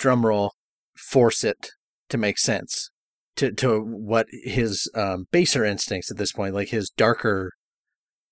drumroll 0.00 0.52
force 0.96 1.44
it 1.44 1.72
to 2.08 2.16
make 2.16 2.38
sense 2.38 2.88
to 3.36 3.52
to 3.52 3.78
what 3.78 4.26
his 4.30 4.90
um, 4.94 5.26
baser 5.30 5.66
instincts 5.66 6.10
at 6.10 6.16
this 6.16 6.32
point, 6.32 6.54
like 6.54 6.68
his 6.68 6.88
darker 6.88 7.52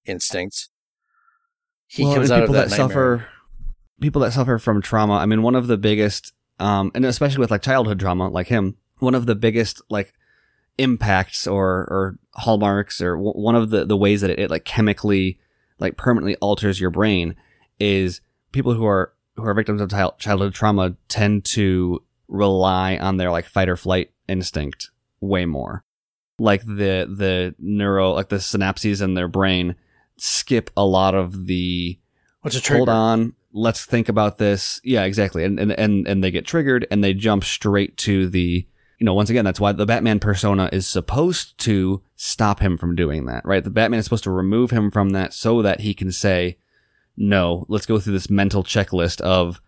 instincts. 0.07 0.71
He 1.87 2.02
Well, 2.02 2.14
comes 2.14 2.31
out 2.31 2.38
of 2.38 2.45
people 2.45 2.54
that, 2.54 2.71
that 2.71 2.76
suffer 2.76 3.28
people 4.00 4.23
that 4.23 4.33
suffer 4.33 4.59
from 4.59 4.81
trauma 4.81 5.14
i 5.14 5.26
mean 5.26 5.42
one 5.42 5.54
of 5.54 5.66
the 5.66 5.76
biggest 5.78 6.33
um 6.59 6.90
and 6.95 7.04
especially 7.04 7.38
with 7.38 7.50
like 7.50 7.62
childhood 7.62 8.00
trauma 8.00 8.28
like 8.28 8.49
him 8.49 8.76
one 9.02 9.14
of 9.14 9.26
the 9.26 9.35
biggest 9.35 9.82
like 9.90 10.14
impacts 10.78 11.47
or 11.47 11.66
or 11.90 12.18
hallmarks 12.35 13.00
or 13.02 13.16
w- 13.16 13.32
one 13.32 13.54
of 13.54 13.71
the 13.71 13.85
the 13.85 13.97
ways 13.97 14.23
that 14.23 14.30
it, 14.30 14.38
it 14.38 14.50
like 14.50 14.64
chemically 14.64 15.38
like 15.78 15.97
permanently 15.97 16.37
alters 16.37 16.80
your 16.80 16.90
brain 16.90 17.35
is 17.78 18.21
people 18.52 18.73
who 18.75 18.87
are 18.87 19.12
who 19.37 19.44
are 19.44 19.54
victims 19.54 19.80
of 19.80 19.90
child- 19.90 20.18
childhood 20.18 20.54
trauma 20.54 20.97
tend 21.09 21.44
to 21.44 22.02
rely 22.28 22.97
on 22.97 23.16
their 23.18 23.30
like 23.30 23.44
fight 23.44 23.68
or 23.68 23.76
flight 23.76 24.11
instinct 24.28 24.90
way 25.21 25.44
more. 25.44 25.85
Like 26.38 26.62
the 26.64 27.06
the 27.14 27.54
neuro 27.59 28.12
like 28.12 28.30
the 28.30 28.37
synapses 28.37 29.02
in 29.02 29.14
their 29.14 29.28
brain 29.28 29.76
skip 30.16 30.71
a 30.76 30.85
lot 30.85 31.14
of 31.14 31.47
the 31.47 31.99
What's 32.40 32.56
a 32.56 32.61
trigger? 32.61 32.78
hold 32.78 32.88
on 32.88 33.35
let's 33.52 33.85
think 33.85 34.09
about 34.09 34.38
this. 34.38 34.80
Yeah 34.82 35.04
exactly. 35.04 35.44
And, 35.44 35.61
and 35.61 35.73
and 35.73 36.09
and 36.09 36.25
they 36.25 36.30
get 36.30 36.47
triggered 36.47 36.87
and 36.90 37.04
they 37.04 37.12
jump 37.12 37.44
straight 37.44 37.97
to 37.99 38.28
the 38.28 38.66
you 39.02 39.04
know 39.04 39.14
once 39.14 39.30
again 39.30 39.44
that's 39.44 39.59
why 39.59 39.73
the 39.73 39.85
batman 39.85 40.21
persona 40.21 40.68
is 40.73 40.87
supposed 40.87 41.59
to 41.59 42.00
stop 42.14 42.61
him 42.61 42.78
from 42.78 42.94
doing 42.94 43.26
that 43.26 43.44
right? 43.44 43.64
The 43.64 43.71
batman 43.71 43.99
is 43.99 44.04
supposed 44.04 44.23
to 44.23 44.30
remove 44.30 44.71
him 44.71 44.92
from 44.92 45.11
that 45.11 45.35
so 45.35 45.61
that 45.61 45.80
he 45.80 45.92
can 45.92 46.12
say 46.12 46.56
no 47.16 47.66
let's 47.68 47.85
go 47.85 47.99
through 47.99 48.12
this 48.12 48.30
mental 48.30 48.62
checklist 48.62 49.21
of 49.21 49.61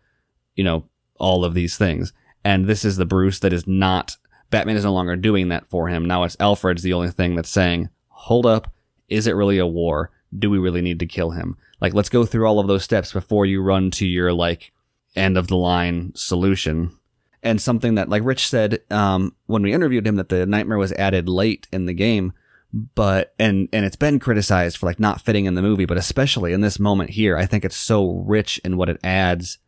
you 0.54 0.62
know 0.62 0.88
all 1.18 1.44
of 1.44 1.52
these 1.52 1.76
things. 1.76 2.12
And 2.44 2.66
this 2.66 2.84
is 2.84 2.96
the 2.96 3.06
bruce 3.06 3.40
that 3.40 3.52
is 3.52 3.66
not 3.66 4.16
batman 4.50 4.76
is 4.76 4.84
no 4.84 4.92
longer 4.92 5.16
doing 5.16 5.48
that 5.48 5.68
for 5.68 5.88
him. 5.88 6.04
Now 6.04 6.22
it's 6.22 6.36
alfred's 6.38 6.84
the 6.84 6.92
only 6.92 7.10
thing 7.10 7.34
that's 7.34 7.50
saying 7.50 7.88
hold 8.06 8.46
up 8.46 8.72
is 9.08 9.26
it 9.26 9.34
really 9.34 9.58
a 9.58 9.66
war? 9.66 10.12
Do 10.38 10.48
we 10.48 10.58
really 10.58 10.80
need 10.80 11.00
to 11.00 11.06
kill 11.06 11.32
him? 11.32 11.56
Like 11.80 11.92
let's 11.92 12.08
go 12.08 12.24
through 12.24 12.46
all 12.46 12.60
of 12.60 12.68
those 12.68 12.84
steps 12.84 13.12
before 13.12 13.46
you 13.46 13.62
run 13.62 13.90
to 13.92 14.06
your 14.06 14.32
like 14.32 14.70
end 15.16 15.36
of 15.36 15.48
the 15.48 15.56
line 15.56 16.12
solution 16.14 16.96
and 17.44 17.60
something 17.60 17.94
that 17.94 18.08
like 18.08 18.24
rich 18.24 18.48
said 18.48 18.80
um, 18.90 19.34
when 19.46 19.62
we 19.62 19.72
interviewed 19.72 20.06
him 20.06 20.16
that 20.16 20.28
the 20.28 20.46
nightmare 20.46 20.78
was 20.78 20.92
added 20.92 21.28
late 21.28 21.68
in 21.72 21.86
the 21.86 21.92
game 21.92 22.32
but 22.72 23.34
and 23.38 23.68
and 23.72 23.84
it's 23.84 23.96
been 23.96 24.18
criticized 24.18 24.76
for 24.76 24.86
like 24.86 24.98
not 24.98 25.20
fitting 25.20 25.44
in 25.44 25.54
the 25.54 25.62
movie 25.62 25.84
but 25.84 25.96
especially 25.96 26.52
in 26.52 26.60
this 26.60 26.80
moment 26.80 27.10
here 27.10 27.36
i 27.36 27.46
think 27.46 27.64
it's 27.64 27.76
so 27.76 28.10
rich 28.26 28.60
in 28.64 28.76
what 28.76 28.88
it 28.88 28.98
adds 29.04 29.58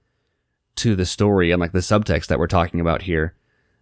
to 0.75 0.97
the 0.97 1.07
story 1.07 1.53
and 1.53 1.61
like 1.61 1.73
the 1.73 1.79
subtext 1.79 2.27
that 2.27 2.39
we're 2.39 2.47
talking 2.47 2.81
about 2.81 3.03
here 3.03 3.35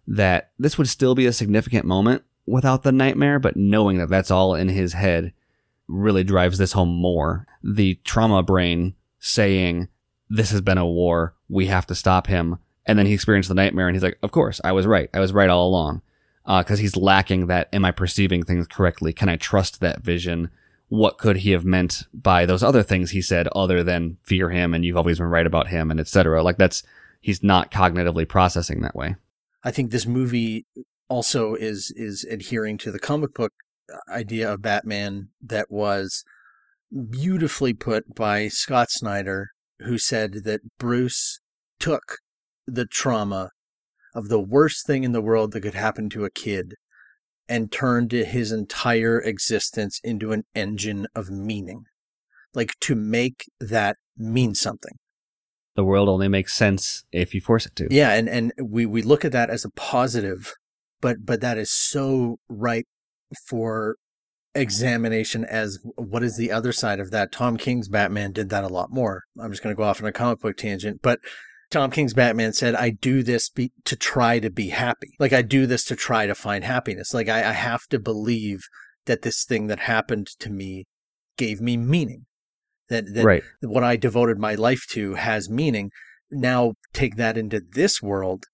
that 0.07 0.51
this 0.59 0.77
would 0.77 0.87
still 0.87 1.15
be 1.15 1.25
a 1.25 1.33
significant 1.33 1.85
moment 1.85 2.23
without 2.45 2.83
the 2.83 2.91
nightmare 2.91 3.39
but 3.39 3.57
knowing 3.57 3.97
that 3.97 4.09
that's 4.09 4.29
all 4.29 4.53
in 4.53 4.69
his 4.69 4.93
head 4.93 5.33
really 5.87 6.23
drives 6.23 6.57
this 6.57 6.73
home 6.73 6.89
more. 6.89 7.45
The 7.63 7.95
trauma 8.03 8.43
brain 8.43 8.95
saying, 9.19 9.89
This 10.29 10.51
has 10.51 10.61
been 10.61 10.77
a 10.77 10.85
war. 10.85 11.35
We 11.49 11.67
have 11.67 11.85
to 11.87 11.95
stop 11.95 12.27
him. 12.27 12.57
And 12.85 12.99
then 12.99 13.05
he 13.05 13.13
experienced 13.13 13.49
the 13.49 13.55
nightmare 13.55 13.87
and 13.87 13.95
he's 13.95 14.03
like, 14.03 14.17
Of 14.21 14.31
course, 14.31 14.61
I 14.63 14.71
was 14.71 14.85
right. 14.85 15.09
I 15.13 15.19
was 15.19 15.33
right 15.33 15.49
all 15.49 15.67
along. 15.67 16.01
Uh, 16.45 16.61
because 16.61 16.79
he's 16.79 16.95
lacking 16.95 17.47
that, 17.47 17.69
Am 17.73 17.85
I 17.85 17.91
perceiving 17.91 18.43
things 18.43 18.67
correctly? 18.67 19.13
Can 19.13 19.29
I 19.29 19.35
trust 19.35 19.79
that 19.79 20.01
vision? 20.01 20.49
what 20.89 21.17
could 21.17 21.37
he 21.37 21.51
have 21.51 21.65
meant 21.65 22.03
by 22.13 22.45
those 22.45 22.63
other 22.63 22.83
things 22.83 23.11
he 23.11 23.21
said 23.21 23.47
other 23.49 23.83
than 23.83 24.17
fear 24.23 24.49
him 24.49 24.73
and 24.73 24.85
you've 24.85 24.97
always 24.97 25.17
been 25.17 25.27
right 25.27 25.47
about 25.47 25.67
him 25.67 25.89
and 25.89 25.99
etc. 25.99 26.43
Like 26.43 26.57
that's 26.57 26.83
he's 27.21 27.43
not 27.43 27.71
cognitively 27.71 28.27
processing 28.27 28.81
that 28.81 28.95
way. 28.95 29.15
I 29.63 29.71
think 29.71 29.91
this 29.91 30.05
movie 30.05 30.65
also 31.09 31.55
is 31.55 31.91
is 31.95 32.23
adhering 32.25 32.77
to 32.79 32.91
the 32.91 32.99
comic 32.99 33.33
book 33.33 33.53
idea 34.09 34.51
of 34.51 34.61
Batman 34.61 35.29
that 35.41 35.71
was 35.71 36.23
beautifully 37.09 37.73
put 37.73 38.13
by 38.13 38.47
Scott 38.47 38.91
Snyder, 38.91 39.49
who 39.79 39.97
said 39.97 40.43
that 40.43 40.77
Bruce 40.77 41.39
took 41.79 42.17
the 42.67 42.85
trauma 42.85 43.51
of 44.13 44.29
the 44.29 44.39
worst 44.39 44.85
thing 44.87 45.03
in 45.03 45.11
the 45.11 45.21
world 45.21 45.51
that 45.51 45.61
could 45.61 45.73
happen 45.73 46.09
to 46.09 46.25
a 46.25 46.29
kid 46.29 46.75
and 47.47 47.71
turned 47.71 48.11
his 48.11 48.51
entire 48.51 49.19
existence 49.19 49.99
into 50.03 50.31
an 50.31 50.43
engine 50.55 51.07
of 51.15 51.29
meaning. 51.29 51.83
Like 52.53 52.73
to 52.81 52.95
make 52.95 53.45
that 53.59 53.97
mean 54.17 54.55
something. 54.55 54.93
The 55.75 55.83
world 55.83 56.07
only 56.07 56.29
makes 56.29 56.53
sense 56.53 57.03
if 57.11 57.35
you 57.35 57.41
force 57.41 57.65
it 57.65 57.75
to. 57.75 57.87
Yeah, 57.91 58.13
and, 58.13 58.29
and 58.29 58.53
we, 58.63 58.85
we 58.85 59.01
look 59.01 59.25
at 59.25 59.33
that 59.33 59.49
as 59.49 59.65
a 59.65 59.69
positive, 59.71 60.53
but 61.01 61.17
but 61.25 61.41
that 61.41 61.57
is 61.57 61.69
so 61.69 62.37
ripe 62.47 62.87
for 63.47 63.97
examination 64.55 65.43
as 65.43 65.79
what 65.97 66.23
is 66.23 66.37
the 66.37 66.51
other 66.51 66.71
side 66.71 67.01
of 67.01 67.11
that. 67.11 67.33
Tom 67.33 67.57
King's 67.57 67.89
Batman 67.89 68.31
did 68.31 68.49
that 68.49 68.63
a 68.63 68.69
lot 68.69 68.89
more. 68.89 69.23
I'm 69.37 69.51
just 69.51 69.61
going 69.61 69.75
to 69.75 69.77
go 69.77 69.83
off 69.83 70.01
on 70.01 70.07
a 70.07 70.13
comic 70.13 70.39
book 70.39 70.55
tangent, 70.55 71.01
but 71.01 71.19
Tom 71.71 71.91
King's 71.91 72.13
Batman 72.13 72.53
said, 72.53 72.75
I 72.75 72.91
do 72.91 73.23
this 73.23 73.49
be- 73.49 73.71
to 73.85 73.95
try 73.95 74.39
to 74.39 74.49
be 74.49 74.69
happy. 74.69 75.15
Like, 75.19 75.33
I 75.33 75.41
do 75.41 75.65
this 75.65 75.83
to 75.85 75.95
try 75.95 76.27
to 76.27 76.35
find 76.35 76.63
happiness. 76.63 77.13
Like, 77.13 77.27
I, 77.27 77.49
I 77.49 77.53
have 77.53 77.87
to 77.89 77.99
believe 77.99 78.67
that 79.05 79.23
this 79.23 79.43
thing 79.43 79.67
that 79.67 79.79
happened 79.79 80.27
to 80.39 80.49
me 80.49 80.85
gave 81.37 81.61
me 81.61 81.77
meaning. 81.77 82.25
That, 82.89 83.13
that 83.15 83.25
Right. 83.25 83.43
what 83.61 83.83
I 83.83 83.95
devoted 83.95 84.37
my 84.37 84.53
life 84.55 84.85
to 84.91 85.15
has 85.15 85.49
meaning. 85.49 85.89
Now 86.29 86.73
take 86.93 87.15
that 87.17 87.37
into 87.37 87.59
this 87.59 88.01
world. 88.01 88.45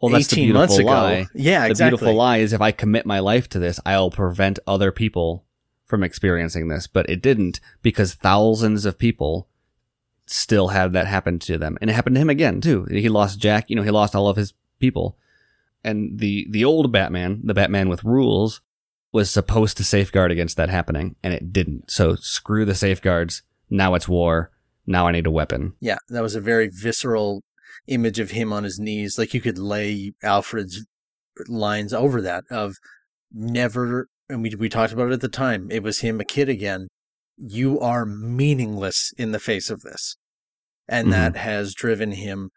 Well, 0.00 0.12
that's 0.12 0.28
the 0.28 0.36
18 0.36 0.44
beautiful 0.44 0.60
months 0.60 0.78
ago. 0.78 0.86
lie. 0.88 1.26
Yeah, 1.34 1.64
the 1.64 1.70
exactly. 1.70 1.96
The 1.96 1.96
beautiful 1.98 2.14
lie 2.14 2.36
is 2.38 2.52
if 2.52 2.60
I 2.60 2.72
commit 2.72 3.04
my 3.04 3.18
life 3.18 3.48
to 3.50 3.58
this, 3.58 3.78
I'll 3.84 4.10
prevent 4.10 4.58
other 4.66 4.92
people 4.92 5.44
from 5.84 6.02
experiencing 6.02 6.68
this. 6.68 6.86
But 6.86 7.10
it 7.10 7.20
didn't 7.20 7.60
because 7.82 8.14
thousands 8.14 8.84
of 8.86 8.96
people 8.98 9.48
still 10.30 10.68
had 10.68 10.92
that 10.92 11.06
happen 11.06 11.38
to 11.40 11.58
them. 11.58 11.76
And 11.80 11.90
it 11.90 11.94
happened 11.94 12.16
to 12.16 12.20
him 12.20 12.30
again, 12.30 12.60
too. 12.60 12.84
He 12.84 13.08
lost 13.08 13.38
Jack, 13.38 13.68
you 13.68 13.76
know, 13.76 13.82
he 13.82 13.90
lost 13.90 14.14
all 14.14 14.28
of 14.28 14.36
his 14.36 14.54
people. 14.78 15.16
And 15.82 16.18
the, 16.18 16.46
the 16.50 16.64
old 16.64 16.92
Batman, 16.92 17.40
the 17.42 17.54
Batman 17.54 17.88
with 17.88 18.04
rules, 18.04 18.60
was 19.12 19.30
supposed 19.30 19.76
to 19.76 19.84
safeguard 19.84 20.30
against 20.30 20.56
that 20.56 20.68
happening, 20.68 21.16
and 21.22 21.34
it 21.34 21.52
didn't. 21.52 21.90
So 21.90 22.14
screw 22.16 22.64
the 22.64 22.74
safeguards. 22.74 23.42
Now 23.68 23.94
it's 23.94 24.08
war. 24.08 24.50
Now 24.86 25.06
I 25.08 25.12
need 25.12 25.26
a 25.26 25.30
weapon. 25.30 25.74
Yeah, 25.80 25.98
that 26.08 26.22
was 26.22 26.34
a 26.34 26.40
very 26.40 26.68
visceral 26.68 27.42
image 27.86 28.18
of 28.18 28.30
him 28.30 28.52
on 28.52 28.64
his 28.64 28.78
knees. 28.78 29.18
Like 29.18 29.34
you 29.34 29.40
could 29.40 29.58
lay 29.58 30.12
Alfred's 30.22 30.86
lines 31.48 31.92
over 31.92 32.20
that 32.22 32.44
of 32.50 32.76
never, 33.32 34.08
and 34.28 34.42
we, 34.42 34.54
we 34.54 34.68
talked 34.68 34.92
about 34.92 35.08
it 35.08 35.14
at 35.14 35.20
the 35.20 35.28
time, 35.28 35.68
it 35.70 35.82
was 35.82 36.00
him 36.00 36.20
a 36.20 36.24
kid 36.24 36.48
again. 36.48 36.88
You 37.36 37.80
are 37.80 38.04
meaningless 38.04 39.12
in 39.16 39.32
the 39.32 39.38
face 39.38 39.70
of 39.70 39.80
this. 39.80 40.16
And 40.90 41.08
Mhm. 41.08 41.10
that 41.12 41.36
has 41.36 41.72
driven 41.74 42.12
him 42.12 42.50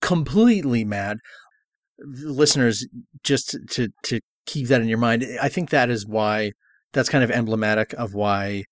completely 0.00 0.84
mad. 0.84 1.18
Listeners, 1.98 2.86
just 3.22 3.50
to, 3.50 3.60
to, 3.70 3.88
to 4.04 4.20
keep 4.46 4.66
that 4.68 4.80
in 4.80 4.88
your 4.88 4.98
mind, 4.98 5.24
I 5.40 5.48
think 5.48 5.70
that 5.70 5.88
is 5.90 6.06
why 6.06 6.52
that's 6.92 7.08
kind 7.08 7.22
of 7.22 7.30
emblematic 7.30 7.92
of 7.94 8.12
why 8.12 8.64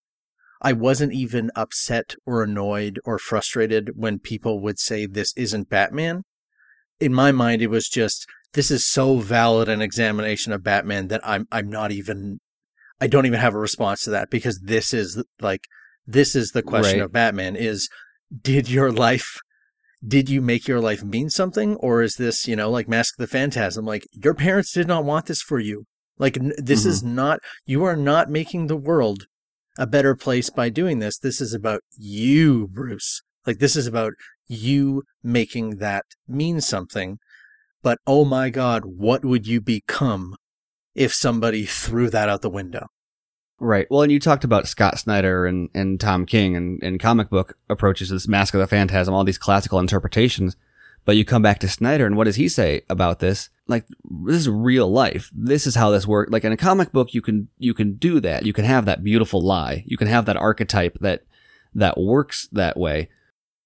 I 0.61 0.73
wasn't 0.73 1.13
even 1.13 1.51
upset 1.55 2.17
or 2.27 2.43
annoyed 2.43 2.99
or 3.05 3.19
frustrated 3.19 3.93
when 3.95 4.19
people 4.19 4.61
would 4.61 4.79
say 4.79 5.07
this 5.07 5.33
isn't 5.37 5.71
Batman. 5.71 6.25
In 6.99 7.15
my 7.15 7.33
mind, 7.33 7.63
it 7.63 7.69
was 7.71 7.89
just 7.89 8.27
this 8.53 8.71
is 8.71 8.85
so 8.85 9.19
valid 9.19 9.69
an 9.69 9.81
examination 9.81 10.53
of 10.53 10.65
Batman 10.65 11.07
that 11.09 11.21
I'm 11.25 11.47
I'm 11.53 11.69
not 11.71 11.93
even 11.93 12.41
I 13.01 13.07
don't 13.07 13.25
even 13.25 13.41
have 13.41 13.55
a 13.55 13.59
response 13.59 14.03
to 14.05 14.11
that 14.11 14.29
because 14.29 14.61
this 14.65 14.93
is 14.93 15.23
like 15.41 15.63
this 16.07 16.35
is 16.35 16.51
the 16.51 16.63
question 16.63 16.99
Right. 16.99 17.05
of 17.05 17.13
Batman 17.13 17.55
is 17.57 17.89
did 18.43 18.69
your 18.69 18.93
life 18.93 19.39
did 20.07 20.31
you 20.31 20.41
make 20.41 20.67
your 20.67 20.81
life 20.81 21.05
mean 21.05 21.29
something 21.29 21.77
or 21.77 22.03
is 22.03 22.15
this 22.15 22.47
you 22.49 22.57
know 22.57 22.71
like 22.71 22.89
Mask 22.89 23.15
the 23.19 23.27
Phantasm 23.27 23.85
like 23.85 24.07
your 24.13 24.35
parents 24.35 24.73
did 24.73 24.89
not 24.89 25.05
want 25.05 25.27
this 25.27 25.43
for 25.43 25.59
you 25.59 25.85
like 26.19 26.39
this 26.59 26.85
is 26.85 27.03
mm-hmm. 27.03 27.15
not 27.15 27.41
you 27.65 27.85
are 27.85 27.97
not 27.97 28.31
making 28.31 28.67
the 28.67 28.77
world 28.77 29.27
a 29.79 29.87
better 29.87 30.15
place 30.15 30.51
by 30.51 30.69
doing 30.69 30.99
this. 30.99 31.19
This 31.19 31.41
is 31.41 31.55
about 31.55 31.81
you, 31.97 32.69
Bruce. 32.69 33.23
Like 33.47 33.59
this 33.59 33.77
is 33.77 33.87
about 33.87 34.13
you 34.47 35.05
making 35.23 35.77
that 35.77 36.05
mean 36.29 36.61
something. 36.61 37.19
But 37.83 37.99
oh 38.07 38.27
my 38.27 38.51
God, 38.51 38.83
what 38.85 39.25
would 39.25 39.47
you 39.47 39.61
become 39.61 40.37
if 40.95 41.15
somebody 41.15 41.65
threw 41.65 42.11
that 42.11 42.29
out 42.29 42.43
the 42.43 42.51
window? 42.51 42.89
Right. 43.61 43.87
Well, 43.91 44.03
and 44.03 44.11
you 44.11 44.19
talked 44.19 44.45
about 44.45 44.67
Scott 44.67 44.99
Snyder 44.99 45.45
and, 45.45 45.69
and 45.75 46.01
Tom 46.01 46.25
King 46.25 46.57
and, 46.57 46.83
and 46.83 46.99
comic 46.99 47.29
book 47.29 47.59
approaches 47.69 48.09
to 48.09 48.15
this 48.15 48.27
Mask 48.27 48.55
of 48.55 48.61
the 48.61 48.67
Phantasm, 48.67 49.13
all 49.13 49.23
these 49.23 49.39
classical 49.39 49.79
interpretations. 49.79 50.57
But 51.05 51.17
you 51.17 51.25
come 51.25 51.43
back 51.43 51.59
to 51.61 51.69
Snyder, 51.69 52.07
and 52.07 52.17
what 52.17 52.25
does 52.25 52.37
he 52.37 52.49
say 52.49 52.83
about 52.89 53.21
this? 53.21 53.49
Like, 53.67 53.87
this 54.05 54.37
is 54.37 54.49
real 54.49 54.91
life. 54.91 55.31
This 55.35 55.67
is 55.67 55.75
how 55.75 55.91
this 55.91 56.07
works. 56.07 56.31
Like 56.31 56.45
in 56.45 56.53
a 56.53 56.57
comic 56.57 56.93
book, 56.93 57.15
you 57.15 57.23
can 57.23 57.49
you 57.59 57.73
can 57.73 57.95
do 57.95 58.21
that. 58.21 58.45
You 58.45 58.53
can 58.53 58.65
have 58.65 58.85
that 58.85 59.03
beautiful 59.03 59.41
lie. 59.41 59.85
You 59.87 59.97
can 59.97 60.09
have 60.09 60.27
that 60.27 60.37
archetype 60.37 60.99
that 61.01 61.25
that 61.75 61.99
works 61.99 62.49
that 62.53 62.77
way. 62.77 63.09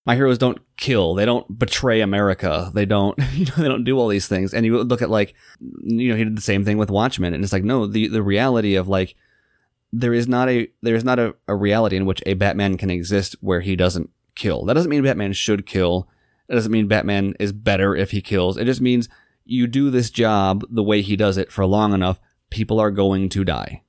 My 0.06 0.14
heroes 0.14 0.38
don't 0.38 0.58
kill. 0.76 1.14
They 1.14 1.24
don't 1.24 1.58
betray 1.58 2.02
America. 2.02 2.70
They 2.74 2.84
don't, 2.84 3.18
you 3.32 3.46
know, 3.46 3.54
they 3.56 3.68
don't 3.68 3.84
do 3.84 3.98
all 3.98 4.08
these 4.08 4.28
things. 4.28 4.54
And 4.54 4.64
you 4.64 4.82
look 4.82 5.02
at 5.02 5.10
like, 5.10 5.34
you 5.60 6.10
know, 6.10 6.16
he 6.16 6.24
did 6.24 6.36
the 6.36 6.42
same 6.42 6.64
thing 6.64 6.78
with 6.78 6.90
Watchmen, 6.90 7.34
and 7.34 7.42
it's 7.42 7.52
like, 7.52 7.64
no, 7.64 7.86
the 7.86 8.08
the 8.08 8.22
reality 8.22 8.74
of 8.76 8.86
like 8.86 9.16
there 10.00 10.14
is 10.14 10.26
not 10.26 10.48
a 10.48 10.68
there 10.82 10.96
is 10.96 11.04
not 11.04 11.18
a, 11.18 11.34
a 11.46 11.54
reality 11.54 11.96
in 11.96 12.06
which 12.06 12.22
a 12.26 12.34
Batman 12.34 12.76
can 12.76 12.90
exist 12.90 13.36
where 13.40 13.60
he 13.60 13.76
doesn't 13.76 14.10
kill. 14.34 14.64
That 14.64 14.74
doesn't 14.74 14.90
mean 14.90 15.02
Batman 15.02 15.32
should 15.32 15.66
kill. 15.66 16.08
It 16.48 16.54
doesn't 16.54 16.72
mean 16.72 16.88
Batman 16.88 17.34
is 17.38 17.52
better 17.52 17.94
if 17.94 18.10
he 18.10 18.20
kills. 18.20 18.56
It 18.56 18.64
just 18.64 18.80
means 18.80 19.08
you 19.44 19.66
do 19.66 19.90
this 19.90 20.10
job 20.10 20.64
the 20.68 20.82
way 20.82 21.00
he 21.00 21.16
does 21.16 21.38
it 21.38 21.52
for 21.52 21.64
long 21.64 21.92
enough, 21.92 22.20
people 22.50 22.80
are 22.80 22.90
going 22.90 23.28
to 23.30 23.44
die 23.44 23.82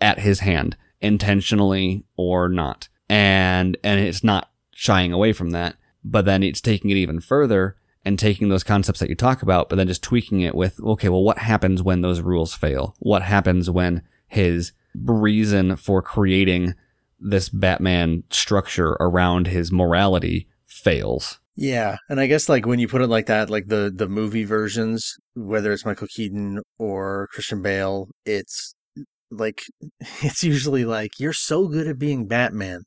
at 0.00 0.18
his 0.18 0.40
hand, 0.40 0.76
intentionally 1.00 2.04
or 2.16 2.48
not. 2.48 2.88
And 3.08 3.76
and 3.84 4.00
it's 4.00 4.24
not 4.24 4.50
shying 4.72 5.12
away 5.12 5.32
from 5.32 5.50
that, 5.50 5.76
but 6.04 6.24
then 6.24 6.42
it's 6.42 6.60
taking 6.60 6.90
it 6.90 6.96
even 6.96 7.20
further 7.20 7.76
and 8.04 8.18
taking 8.18 8.48
those 8.48 8.64
concepts 8.64 9.00
that 9.00 9.08
you 9.08 9.14
talk 9.14 9.42
about, 9.42 9.68
but 9.68 9.76
then 9.76 9.86
just 9.86 10.02
tweaking 10.02 10.40
it 10.40 10.54
with, 10.54 10.80
okay, 10.80 11.08
well, 11.08 11.22
what 11.22 11.38
happens 11.38 11.82
when 11.82 12.00
those 12.00 12.20
rules 12.20 12.54
fail? 12.54 12.94
What 13.00 13.22
happens 13.22 13.68
when 13.68 14.02
his 14.26 14.72
reason 15.04 15.76
for 15.76 16.02
creating 16.02 16.74
this 17.20 17.48
Batman 17.48 18.24
structure 18.30 18.96
around 19.00 19.46
his 19.48 19.72
morality 19.72 20.48
fails? 20.66 21.40
Yeah, 21.56 21.96
and 22.08 22.20
I 22.20 22.26
guess 22.28 22.48
like 22.48 22.66
when 22.66 22.78
you 22.78 22.86
put 22.86 23.00
it 23.02 23.08
like 23.08 23.26
that, 23.26 23.50
like 23.50 23.66
the 23.66 23.92
the 23.94 24.08
movie 24.08 24.44
versions, 24.44 25.16
whether 25.34 25.72
it's 25.72 25.84
Michael 25.84 26.06
Keaton 26.06 26.60
or 26.78 27.28
Christian 27.32 27.62
Bale, 27.62 28.08
it's 28.24 28.74
like 29.30 29.62
it's 30.22 30.44
usually 30.44 30.84
like 30.84 31.12
you're 31.18 31.32
so 31.32 31.68
good 31.68 31.88
at 31.88 31.98
being 31.98 32.26
Batman 32.28 32.82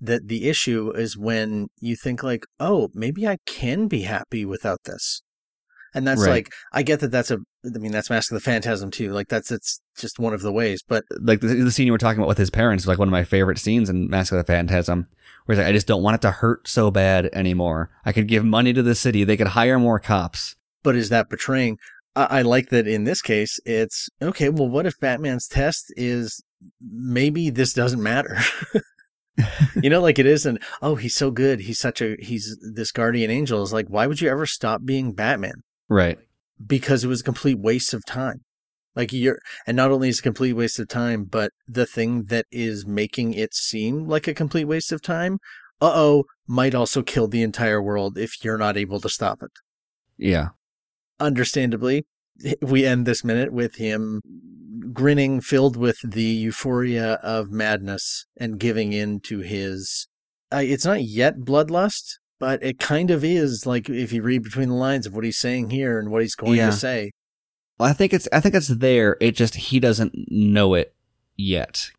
that 0.00 0.28
the 0.28 0.48
issue 0.48 0.92
is 0.92 1.16
when 1.18 1.68
you 1.80 1.96
think 1.96 2.22
like, 2.22 2.46
"Oh, 2.60 2.90
maybe 2.94 3.26
I 3.28 3.38
can 3.46 3.88
be 3.88 4.02
happy 4.02 4.44
without 4.44 4.80
this." 4.84 5.22
And 5.94 6.06
that's 6.06 6.20
Right. 6.22 6.30
like 6.30 6.52
I 6.72 6.82
get 6.82 7.00
that 7.00 7.10
that's 7.12 7.30
a 7.30 7.38
I 7.64 7.78
mean 7.78 7.92
that's 7.92 8.10
Mask 8.10 8.30
of 8.30 8.36
the 8.36 8.40
Phantasm 8.40 8.90
too. 8.90 9.12
Like 9.12 9.28
that's 9.28 9.50
it's 9.50 9.80
just 9.96 10.18
one 10.18 10.34
of 10.34 10.42
the 10.42 10.52
ways, 10.52 10.82
but 10.86 11.04
Like 11.20 11.40
the, 11.40 11.48
the 11.48 11.70
scene 11.70 11.86
you 11.86 11.92
were 11.92 11.98
talking 11.98 12.18
about 12.18 12.28
with 12.28 12.38
his 12.38 12.50
parents 12.50 12.84
is 12.84 12.88
like 12.88 12.98
one 12.98 13.08
of 13.08 13.12
my 13.12 13.24
favorite 13.24 13.58
scenes 13.58 13.88
in 13.88 14.08
Mask 14.10 14.32
of 14.32 14.38
the 14.38 14.44
Phantasm, 14.44 15.06
where 15.44 15.54
he's 15.54 15.62
like, 15.62 15.68
I 15.68 15.72
just 15.72 15.86
don't 15.86 16.02
want 16.02 16.16
it 16.16 16.22
to 16.22 16.30
hurt 16.30 16.68
so 16.68 16.90
bad 16.90 17.30
anymore. 17.32 17.90
I 18.04 18.12
could 18.12 18.28
give 18.28 18.44
money 18.44 18.72
to 18.72 18.82
the 18.82 18.94
city. 18.94 19.24
They 19.24 19.36
could 19.36 19.48
hire 19.48 19.78
more 19.78 19.98
cops. 19.98 20.56
but 20.82 20.96
is 20.96 21.08
that 21.08 21.30
betraying? 21.30 21.78
I, 22.16 22.24
I 22.38 22.42
like 22.42 22.68
that 22.68 22.86
in 22.86 23.04
this 23.04 23.22
case, 23.22 23.58
it's 23.64 24.08
okay. 24.20 24.48
Well, 24.48 24.68
what 24.68 24.86
if 24.86 24.98
Batman's 25.00 25.48
test 25.48 25.92
is 25.96 26.42
maybe 26.80 27.50
this 27.50 27.72
doesn't 27.72 28.02
matter? 28.02 28.38
you 29.82 29.90
know, 29.90 30.00
like 30.00 30.18
it 30.18 30.26
isn't. 30.26 30.62
Oh, 30.80 30.94
he's 30.94 31.14
so 31.14 31.30
good. 31.30 31.60
He's 31.60 31.80
such 31.80 32.00
a 32.00 32.16
he's 32.20 32.56
this 32.74 32.92
guardian 32.92 33.30
angel. 33.30 33.62
Is 33.62 33.72
like, 33.72 33.88
why 33.88 34.06
would 34.06 34.20
you 34.20 34.28
ever 34.30 34.46
stop 34.46 34.84
being 34.84 35.12
Batman? 35.12 35.62
Right. 35.88 36.18
Because 36.64 37.04
it 37.04 37.08
was 37.08 37.20
a 37.20 37.24
complete 37.24 37.58
waste 37.58 37.92
of 37.94 38.04
time. 38.06 38.40
Like 38.94 39.12
you're, 39.12 39.40
and 39.66 39.76
not 39.76 39.90
only 39.90 40.08
is 40.08 40.18
it 40.18 40.20
a 40.20 40.22
complete 40.22 40.52
waste 40.52 40.78
of 40.78 40.88
time, 40.88 41.24
but 41.24 41.50
the 41.66 41.86
thing 41.86 42.24
that 42.24 42.46
is 42.52 42.86
making 42.86 43.34
it 43.34 43.52
seem 43.52 44.06
like 44.06 44.28
a 44.28 44.34
complete 44.34 44.64
waste 44.64 44.92
of 44.92 45.02
time, 45.02 45.38
uh 45.80 45.92
oh, 45.94 46.24
might 46.46 46.74
also 46.74 47.02
kill 47.02 47.26
the 47.26 47.42
entire 47.42 47.82
world 47.82 48.16
if 48.16 48.44
you're 48.44 48.58
not 48.58 48.76
able 48.76 49.00
to 49.00 49.08
stop 49.08 49.42
it. 49.42 49.50
Yeah. 50.16 50.50
understandably, 51.18 52.06
we 52.60 52.86
end 52.86 53.06
this 53.06 53.24
minute 53.24 53.52
with 53.52 53.76
him 53.76 54.20
grinning, 54.92 55.40
filled 55.40 55.76
with 55.76 55.98
the 56.04 56.22
euphoria 56.22 57.14
of 57.14 57.50
madness, 57.50 58.26
and 58.36 58.60
giving 58.60 58.92
in 58.92 59.20
to 59.20 59.40
his. 59.40 60.08
Uh, 60.52 60.62
it's 60.62 60.84
not 60.84 61.02
yet 61.02 61.38
bloodlust, 61.38 62.18
but 62.38 62.62
it 62.62 62.78
kind 62.78 63.10
of 63.10 63.24
is. 63.24 63.66
Like 63.66 63.88
if 63.88 64.12
you 64.12 64.22
read 64.22 64.42
between 64.42 64.68
the 64.68 64.74
lines 64.74 65.06
of 65.06 65.14
what 65.14 65.24
he's 65.24 65.38
saying 65.38 65.70
here 65.70 65.98
and 65.98 66.10
what 66.10 66.22
he's 66.22 66.34
going 66.34 66.54
Yeah. 66.54 66.66
to 66.70 66.76
say. 66.76 67.12
Well, 67.78 67.88
I 67.88 67.92
think 67.92 68.12
it's 68.12 68.28
I 68.32 68.40
think 68.40 68.54
it's 68.54 68.68
there. 68.68 69.16
It 69.20 69.32
just 69.32 69.54
he 69.56 69.80
doesn't 69.80 70.14
know 70.30 70.74
it 70.74 70.94
yet. 71.36 71.90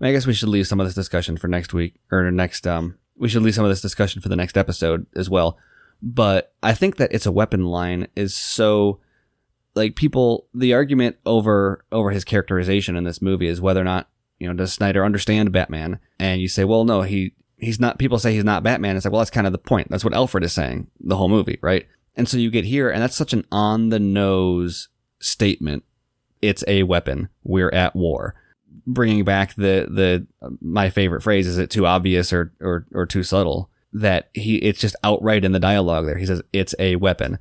I, 0.00 0.04
mean, 0.04 0.10
I 0.10 0.12
guess 0.12 0.26
we 0.26 0.34
should 0.34 0.48
leave 0.48 0.66
some 0.66 0.80
of 0.80 0.86
this 0.86 0.94
discussion 0.94 1.36
for 1.36 1.46
next 1.48 1.72
week 1.72 1.94
or 2.10 2.30
next. 2.30 2.66
Um, 2.66 2.98
we 3.16 3.28
should 3.28 3.42
leave 3.42 3.54
some 3.54 3.64
of 3.64 3.70
this 3.70 3.80
discussion 3.80 4.20
for 4.20 4.28
the 4.28 4.34
next 4.36 4.56
episode 4.58 5.06
as 5.14 5.30
well. 5.30 5.56
But 6.02 6.52
I 6.62 6.74
think 6.74 6.96
that 6.96 7.12
it's 7.12 7.26
a 7.26 7.32
weapon 7.32 7.64
line 7.66 8.08
is 8.16 8.34
so 8.34 8.98
like 9.76 9.94
people. 9.94 10.48
The 10.52 10.74
argument 10.74 11.16
over 11.24 11.84
over 11.92 12.10
his 12.10 12.24
characterization 12.24 12.96
in 12.96 13.04
this 13.04 13.22
movie 13.22 13.46
is 13.46 13.60
whether 13.60 13.80
or 13.80 13.84
not 13.84 14.08
you 14.40 14.48
know 14.48 14.54
does 14.54 14.72
Snyder 14.72 15.04
understand 15.04 15.52
Batman? 15.52 16.00
And 16.18 16.40
you 16.40 16.48
say, 16.48 16.64
well, 16.64 16.84
no, 16.84 17.02
he 17.02 17.34
he's 17.64 17.80
not. 17.80 17.98
People 17.98 18.18
say 18.18 18.34
he's 18.34 18.44
not 18.44 18.62
Batman. 18.62 18.96
It's 18.96 19.04
like, 19.04 19.12
well, 19.12 19.20
that's 19.20 19.30
kind 19.30 19.46
of 19.46 19.52
the 19.52 19.58
point. 19.58 19.88
That's 19.90 20.04
what 20.04 20.14
Alfred 20.14 20.44
is 20.44 20.52
saying 20.52 20.88
the 21.00 21.16
whole 21.16 21.28
movie, 21.28 21.58
right? 21.62 21.86
And 22.16 22.28
so 22.28 22.36
you 22.36 22.50
get 22.50 22.64
here, 22.64 22.90
and 22.90 23.02
that's 23.02 23.16
such 23.16 23.32
an 23.32 23.44
on 23.50 23.88
the 23.88 23.98
nose 23.98 24.88
statement. 25.20 25.84
It's 26.42 26.64
a 26.68 26.82
weapon. 26.84 27.28
We're 27.42 27.70
at 27.70 27.96
war. 27.96 28.34
Bringing 28.86 29.24
back 29.24 29.54
the 29.54 29.88
the 29.90 30.26
my 30.60 30.90
favorite 30.90 31.22
phrase 31.22 31.46
is 31.46 31.58
it 31.58 31.70
too 31.70 31.86
obvious 31.86 32.32
or 32.32 32.52
or 32.60 32.86
or 32.92 33.06
too 33.06 33.22
subtle 33.22 33.70
that 33.92 34.28
he 34.34 34.56
it's 34.56 34.80
just 34.80 34.96
outright 35.02 35.44
in 35.44 35.52
the 35.52 35.60
dialogue 35.60 36.06
there. 36.06 36.18
He 36.18 36.26
says 36.26 36.42
it's 36.52 36.74
a 36.78 36.96
weapon. 36.96 37.38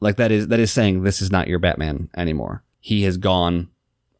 Like 0.00 0.16
that 0.16 0.32
is 0.32 0.48
that 0.48 0.58
is 0.58 0.72
saying 0.72 1.02
this 1.02 1.22
is 1.22 1.30
not 1.30 1.46
your 1.46 1.58
Batman 1.58 2.08
anymore. 2.16 2.64
He 2.80 3.04
has 3.04 3.16
gone 3.16 3.68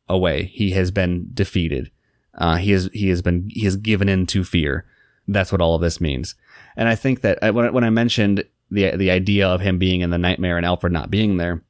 away. 0.08 0.44
He 0.44 0.70
has 0.72 0.90
been 0.90 1.30
defeated. 1.34 1.90
Uh, 2.34 2.56
he 2.56 2.70
has 2.72 2.88
he 2.92 3.08
has 3.08 3.22
been 3.22 3.48
he 3.50 3.64
has 3.64 3.76
given 3.76 4.08
in 4.08 4.26
to 4.26 4.44
fear. 4.44 4.86
That's 5.28 5.52
what 5.52 5.60
all 5.60 5.74
of 5.74 5.80
this 5.82 6.00
means. 6.00 6.34
And 6.76 6.88
I 6.88 6.94
think 6.94 7.20
that 7.22 7.38
uh, 7.42 7.52
when 7.52 7.66
I- 7.66 7.70
when 7.70 7.84
I 7.84 7.90
mentioned 7.90 8.44
the 8.70 8.96
the 8.96 9.10
idea 9.10 9.46
of 9.46 9.60
him 9.60 9.78
being 9.78 10.00
in 10.00 10.10
the 10.10 10.18
nightmare 10.18 10.56
and 10.56 10.66
Alfred 10.66 10.92
not 10.92 11.10
being 11.10 11.36
there, 11.36 11.62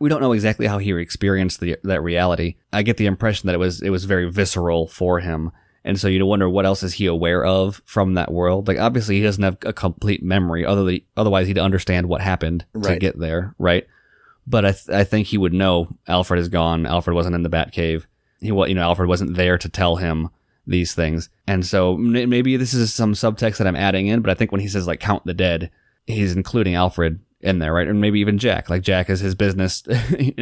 we 0.00 0.08
don't 0.08 0.20
know 0.20 0.32
exactly 0.32 0.66
how 0.66 0.78
he 0.78 0.92
experienced 0.92 1.60
the, 1.60 1.76
that 1.84 2.02
reality. 2.02 2.56
I 2.72 2.82
get 2.82 2.96
the 2.96 3.06
impression 3.06 3.46
that 3.46 3.54
it 3.54 3.58
was 3.58 3.80
it 3.82 3.90
was 3.90 4.04
very 4.04 4.30
visceral 4.30 4.86
for 4.88 5.20
him, 5.20 5.52
and 5.84 5.98
so 6.00 6.08
you 6.08 6.24
wonder 6.26 6.48
what 6.48 6.66
else 6.66 6.82
is 6.82 6.94
he 6.94 7.06
aware 7.06 7.44
of 7.44 7.80
from 7.84 8.14
that 8.14 8.32
world. 8.32 8.68
Like 8.68 8.78
obviously 8.78 9.16
he 9.18 9.22
doesn't 9.22 9.42
have 9.44 9.58
a 9.64 9.72
complete 9.72 10.22
memory, 10.22 10.64
other 10.66 10.98
otherwise 11.16 11.46
he'd 11.46 11.58
understand 11.58 12.08
what 12.08 12.20
happened 12.22 12.64
to 12.74 12.98
get 13.00 13.18
there, 13.18 13.54
right? 13.58 13.86
But 14.46 14.64
I 14.64 14.72
th- 14.72 14.88
I 14.90 15.04
think 15.04 15.26
he 15.28 15.38
would 15.38 15.52
know 15.52 15.88
Alfred 16.08 16.40
is 16.40 16.48
gone. 16.48 16.86
Alfred 16.86 17.14
wasn't 17.14 17.34
in 17.34 17.42
the 17.42 17.50
Batcave. 17.50 18.04
He 18.40 18.48
you 18.48 18.74
know 18.74 18.82
Alfred 18.82 19.08
wasn't 19.08 19.34
there 19.36 19.58
to 19.58 19.68
tell 19.68 19.96
him 19.96 20.28
these 20.66 20.94
things, 20.94 21.28
and 21.46 21.64
so 21.64 21.96
maybe 21.96 22.56
this 22.56 22.74
is 22.74 22.92
some 22.92 23.14
subtext 23.14 23.58
that 23.58 23.66
I'm 23.66 23.76
adding 23.76 24.06
in. 24.06 24.20
But 24.20 24.30
I 24.30 24.34
think 24.34 24.52
when 24.52 24.60
he 24.60 24.68
says 24.68 24.86
like 24.86 25.00
count 25.00 25.24
the 25.24 25.34
dead, 25.34 25.70
he's 26.06 26.34
including 26.34 26.74
Alfred 26.74 27.20
in 27.40 27.58
there, 27.58 27.72
right? 27.72 27.88
And 27.88 28.00
maybe 28.00 28.20
even 28.20 28.38
Jack. 28.38 28.68
Like 28.68 28.82
Jack 28.82 29.08
is 29.10 29.20
his 29.20 29.34
business 29.34 29.82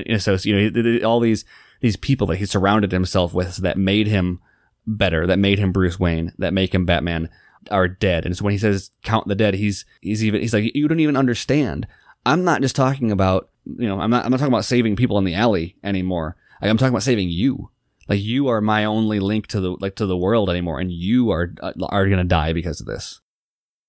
associate. 0.08 0.74
You 0.76 1.00
know, 1.00 1.08
all 1.08 1.20
these 1.20 1.44
these 1.80 1.96
people 1.96 2.26
that 2.28 2.37
he 2.37 2.46
surrounded 2.46 2.92
himself 2.92 3.34
with 3.34 3.58
that 3.58 3.76
made 3.76 4.06
him 4.06 4.40
better, 4.87 5.26
that 5.26 5.38
made 5.38 5.58
him 5.58 5.72
Bruce 5.72 5.98
Wayne, 5.98 6.32
that 6.38 6.54
make 6.54 6.74
him 6.74 6.87
Batman, 6.87 7.28
are 7.70 7.88
dead. 7.88 8.24
And 8.24 8.37
so 8.37 8.44
when 8.44 8.52
he 8.52 8.58
says 8.58 8.90
count 9.02 9.28
the 9.28 9.34
dead, 9.34 9.54
he's 9.54 9.84
he's 10.00 10.24
even 10.24 10.40
he's 10.40 10.54
like 10.54 10.74
you 10.74 10.88
don't 10.88 11.00
even 11.00 11.16
understand. 11.16 11.87
I'm 12.26 12.44
not 12.44 12.62
just 12.62 12.76
talking 12.76 13.10
about 13.12 13.50
you 13.66 13.87
know 13.87 14.00
I'm 14.00 14.10
not 14.10 14.24
I'm 14.24 14.30
not 14.30 14.38
talking 14.38 14.52
about 14.52 14.64
saving 14.64 14.96
people 14.96 15.18
in 15.18 15.24
the 15.24 15.34
alley 15.34 15.76
anymore. 15.82 16.37
Like, 16.62 16.70
I'm 16.70 16.78
talking 16.78 16.94
about 16.94 17.02
saving 17.02 17.28
you. 17.28 17.70
Like 18.08 18.20
you 18.20 18.48
are 18.48 18.60
my 18.60 18.84
only 18.84 19.20
link 19.20 19.46
to 19.48 19.60
the 19.60 19.76
like 19.80 19.96
to 19.96 20.06
the 20.06 20.16
world 20.16 20.50
anymore, 20.50 20.78
and 20.78 20.92
you 20.92 21.30
are 21.30 21.52
uh, 21.62 21.72
are 21.88 22.08
gonna 22.08 22.24
die 22.24 22.52
because 22.52 22.80
of 22.80 22.86
this. 22.86 23.20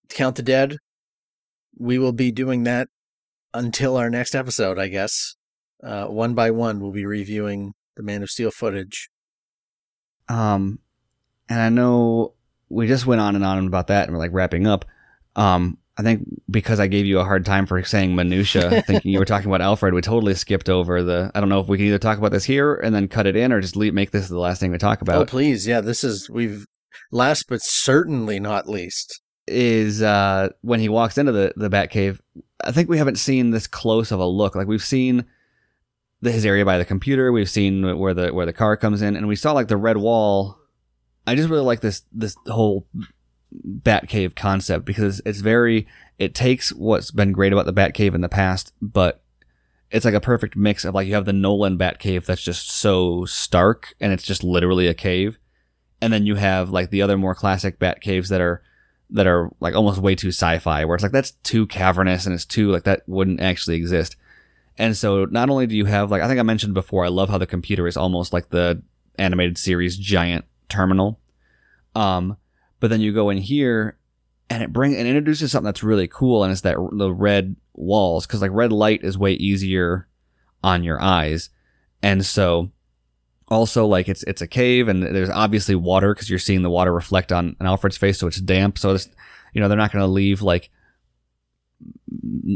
Count 0.10 0.36
the 0.36 0.43
dead. 0.43 0.78
We 1.78 1.99
will 1.99 2.13
be 2.13 2.32
doing 2.32 2.63
that 2.63 2.88
until 3.54 3.97
our 3.97 4.10
next 4.10 4.36
episode, 4.36 4.80
I 4.80 4.88
guess. 4.88 5.36
Uh, 5.84 6.06
one 6.06 6.34
by 6.34 6.51
one, 6.51 6.80
we'll 6.80 6.91
be 6.91 7.06
reviewing 7.06 7.73
the 7.95 8.04
Man 8.04 8.23
of 8.23 8.30
Steel 8.30 8.51
footage. 8.51 9.10
Um, 10.30 10.80
and 11.49 11.60
I 11.60 11.69
know 11.69 12.34
we 12.69 12.88
just 12.88 13.06
went 13.06 13.21
on 13.21 13.36
and 13.36 13.45
on 13.45 13.67
about 13.67 13.88
that, 13.88 14.08
and 14.08 14.13
we're 14.13 14.23
like 14.23 14.34
wrapping 14.34 14.67
up. 14.67 14.86
Um, 15.36 15.78
I 15.97 16.03
think 16.03 16.27
because 16.49 16.79
I 16.79 16.88
gave 16.88 17.05
you 17.05 17.19
a 17.19 17.23
hard 17.23 17.45
time 17.45 17.65
for 17.65 17.81
saying 17.84 18.15
minutia, 18.15 18.81
thinking 18.88 19.12
you 19.12 19.19
were 19.19 19.25
talking 19.25 19.47
about 19.47 19.62
Alfred, 19.62 19.93
we 19.93 20.01
totally 20.01 20.34
skipped 20.36 20.69
over 20.69 21.01
the. 21.03 21.31
I 21.34 21.39
don't 21.39 21.49
know 21.49 21.62
if 21.62 21.67
we 21.67 21.77
can 21.77 21.88
either 21.88 21.99
talk 21.99 22.17
about 22.17 22.31
this 22.31 22.43
here 22.43 22.75
and 22.75 22.93
then 22.93 23.08
cut 23.08 23.27
it 23.27 23.36
in, 23.36 23.53
or 23.53 23.62
just 23.62 23.75
leave, 23.75 23.93
make 23.93 24.12
this 24.12 24.27
the 24.27 24.39
last 24.39 24.60
thing 24.60 24.71
we 24.71 24.77
talk 24.77 25.01
about. 25.01 25.21
Oh, 25.21 25.25
please. 25.25 25.65
Yeah, 25.65 25.81
this 25.81 26.03
is, 26.03 26.29
we've, 26.29 26.65
last 27.12 27.47
but 27.47 27.62
certainly 27.62 28.39
not 28.39 28.67
least. 28.67 29.21
Is 29.47 30.01
uh, 30.01 30.49
when 30.62 30.79
he 30.79 30.89
walks 30.89 31.19
into 31.19 31.31
the 31.31 31.53
the 31.55 31.69
Batcave. 31.69 32.19
I 32.63 32.71
think 32.71 32.89
we 32.89 32.97
haven't 32.97 33.19
seen 33.19 33.51
this 33.51 33.67
close 33.67 34.12
of 34.12 34.19
a 34.19 34.25
look. 34.25 34.55
Like 34.55 34.67
we've 34.67 34.84
seen 34.84 35.25
the, 36.21 36.31
his 36.31 36.47
area 36.47 36.65
by 36.65 36.79
the 36.79 36.86
computer. 36.86 37.31
We've 37.31 37.49
seen 37.49 37.99
where 37.99 38.15
the 38.15 38.34
where 38.34 38.47
the 38.47 38.53
car 38.53 38.75
comes 38.75 39.03
in, 39.03 39.15
and 39.15 39.27
we 39.27 39.36
saw 39.36 39.51
like 39.51 39.67
the 39.67 39.77
red 39.77 39.97
wall. 39.97 40.58
I 41.27 41.36
just 41.36 41.47
really 41.47 41.63
like 41.63 41.81
this 41.81 42.01
this 42.12 42.36
whole 42.47 42.88
Batcave 43.53 44.36
concept 44.36 44.86
because 44.86 45.21
it's 45.25 45.39
very 45.39 45.88
it 46.17 46.34
takes 46.34 46.71
what's 46.71 47.12
been 47.12 47.31
great 47.31 47.53
about 47.53 47.65
the 47.65 47.73
Batcave 47.73 48.15
in 48.15 48.21
the 48.21 48.29
past, 48.29 48.73
but 48.81 49.21
it's 49.91 50.05
like 50.05 50.13
a 50.13 50.21
perfect 50.21 50.55
mix 50.55 50.84
of 50.84 50.93
like 50.93 51.08
you 51.08 51.13
have 51.13 51.25
the 51.25 51.34
Nolan 51.34 51.77
Batcave 51.77 52.25
that's 52.25 52.41
just 52.41 52.69
so 52.69 53.25
stark 53.25 53.93
and 53.99 54.12
it's 54.12 54.23
just 54.23 54.43
literally 54.43 54.88
a 54.88 54.93
cave, 54.93 55.38
and 56.01 56.12
then 56.12 56.25
you 56.25 56.36
have 56.36 56.69
like 56.69 56.89
the 56.89 57.01
other 57.01 57.17
more 57.17 57.36
classic 57.36 57.79
Batcaves 57.79 58.29
that 58.29 58.41
are 58.41 58.62
that 59.10 59.27
are 59.27 59.51
like 59.60 59.75
almost 59.75 60.01
way 60.01 60.15
too 60.15 60.29
sci-fi, 60.29 60.86
where 60.86 60.95
it's 60.95 61.03
like 61.03 61.12
that's 61.12 61.31
too 61.43 61.67
cavernous 61.67 62.25
and 62.25 62.34
it's 62.34 62.45
too 62.45 62.71
like 62.71 62.84
that 62.84 63.03
wouldn't 63.08 63.41
actually 63.41 63.75
exist. 63.75 64.15
And 64.77 64.97
so 64.97 65.25
not 65.25 65.49
only 65.49 65.67
do 65.67 65.77
you 65.77 65.86
have 65.86 66.12
like 66.12 66.21
I 66.21 66.27
think 66.27 66.39
I 66.39 66.43
mentioned 66.43 66.73
before, 66.73 67.05
I 67.05 67.10
love 67.10 67.29
how 67.29 67.38
the 67.38 67.45
computer 67.45 67.88
is 67.88 67.97
almost 67.97 68.34
like 68.34 68.49
the 68.49 68.81
animated 69.17 69.58
series 69.58 69.97
giant 69.97 70.45
terminal. 70.67 71.19
Um, 71.93 72.38
but 72.86 72.91
then 72.91 73.02
you 73.02 73.12
go 73.12 73.32
in 73.32 73.39
here 73.39 73.98
and 74.48 74.62
it 74.62 74.71
bring 74.71 74.95
and 74.95 75.08
introduces 75.08 75.52
something 75.52 75.65
that's 75.65 75.82
really 75.82 76.08
cool, 76.08 76.43
and 76.43 76.52
it's 76.52 76.62
that 76.62 76.78
the 76.91 77.12
red 77.12 77.56
walls 77.74 78.28
because 78.28 78.43
like 78.43 78.52
red 78.54 78.71
light 78.71 79.04
is 79.04 79.17
way 79.17 79.34
easier 79.34 80.08
on 80.63 80.84
your 80.84 81.02
eyes, 81.02 81.50
and 82.04 82.24
so 82.24 82.69
also 83.48 83.88
like 83.88 84.08
it's 84.08 84.21
it's 84.26 84.43
a 84.43 84.48
cave 84.48 84.88
and 84.88 85.02
there's 85.02 85.32
obviously 85.32 85.74
water 85.74 86.13
because 86.13 86.30
you're 86.30 86.38
seeing 86.38 86.62
the 86.62 86.69
water 86.69 86.93
reflect 86.93 87.32
on, 87.32 87.56
on 87.60 87.65
Alfred's 87.65 87.98
face, 87.98 88.19
so 88.19 88.28
it's 88.28 88.39
damp. 88.39 88.78
So 88.78 88.91
it's 88.91 89.10
you 89.54 89.62
know 89.62 89.67
they're 89.67 89.80
not 89.80 89.91
going 89.91 90.06
to 90.06 90.08
leave 90.08 90.43
like 90.43 90.69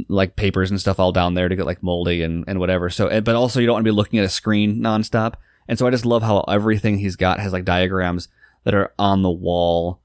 like 0.10 0.36
papers 0.36 0.70
and 0.70 0.80
stuff 0.80 1.00
all 1.00 1.12
down 1.12 1.34
there 1.34 1.50
to 1.50 1.56
get 1.56 1.66
like 1.66 1.82
moldy 1.82 2.22
and, 2.22 2.46
and 2.48 2.60
whatever. 2.60 2.92
So, 2.92 3.20
but 3.22 3.34
also 3.34 3.60
you 3.60 3.66
don't 3.66 3.78
want 3.78 3.84
to 3.84 3.92
be 3.92 3.96
looking 3.96 4.20
at 4.20 4.26
a 4.26 4.30
screen 4.30 4.80
nonstop. 4.80 5.38
And 5.68 5.80
so 5.80 5.88
I 5.88 5.90
just 5.90 6.06
love 6.06 6.22
how 6.22 6.42
everything 6.42 7.00
he's 7.00 7.16
got 7.16 7.40
has 7.40 7.52
like 7.52 7.66
diagrams 7.66 8.28
that 8.64 8.76
are 8.76 8.94
on 9.00 9.24
the 9.24 9.32
wall 9.32 10.02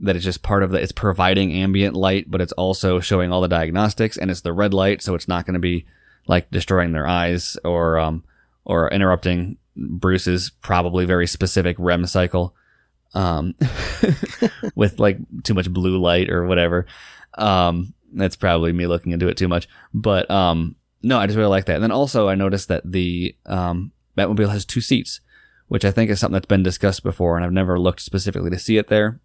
that 0.00 0.16
is 0.16 0.24
just 0.24 0.42
part 0.42 0.62
of 0.62 0.70
the, 0.70 0.80
it's 0.80 0.92
providing 0.92 1.52
ambient 1.52 1.94
light, 1.94 2.30
but 2.30 2.40
it's 2.40 2.52
also 2.52 3.00
showing 3.00 3.32
all 3.32 3.40
the 3.40 3.48
diagnostics 3.48 4.16
and 4.16 4.30
it's 4.30 4.40
the 4.40 4.52
red 4.52 4.74
light. 4.74 5.02
So 5.02 5.14
it's 5.14 5.28
not 5.28 5.46
going 5.46 5.54
to 5.54 5.60
be 5.60 5.86
like 6.26 6.50
destroying 6.50 6.92
their 6.92 7.06
eyes 7.06 7.56
or, 7.64 7.98
um, 7.98 8.24
or 8.64 8.90
interrupting 8.90 9.58
Bruce's 9.76 10.50
probably 10.50 11.04
very 11.04 11.26
specific 11.26 11.76
REM 11.78 12.06
cycle. 12.06 12.54
Um, 13.14 13.54
with 14.74 14.98
like 14.98 15.18
too 15.44 15.54
much 15.54 15.72
blue 15.72 16.00
light 16.00 16.28
or 16.30 16.46
whatever. 16.46 16.86
Um, 17.34 17.94
that's 18.12 18.36
probably 18.36 18.72
me 18.72 18.86
looking 18.86 19.12
into 19.12 19.28
it 19.28 19.36
too 19.36 19.48
much. 19.48 19.68
But 19.92 20.30
um, 20.30 20.76
no, 21.02 21.18
I 21.18 21.26
just 21.26 21.36
really 21.36 21.50
like 21.50 21.66
that. 21.66 21.74
And 21.74 21.82
then 21.82 21.92
also, 21.92 22.28
I 22.28 22.34
noticed 22.34 22.68
that 22.68 22.90
the 22.90 23.36
um, 23.46 23.92
Batmobile 24.16 24.50
has 24.50 24.64
two 24.64 24.80
seats, 24.80 25.20
which 25.68 25.84
I 25.84 25.90
think 25.90 26.10
is 26.10 26.18
something 26.18 26.34
that's 26.34 26.46
been 26.46 26.62
discussed 26.62 27.02
before, 27.02 27.36
and 27.36 27.44
I've 27.44 27.52
never 27.52 27.78
looked 27.78 28.00
specifically 28.00 28.50
to 28.50 28.58
see 28.58 28.78
it 28.78 28.88
there. 28.88 29.20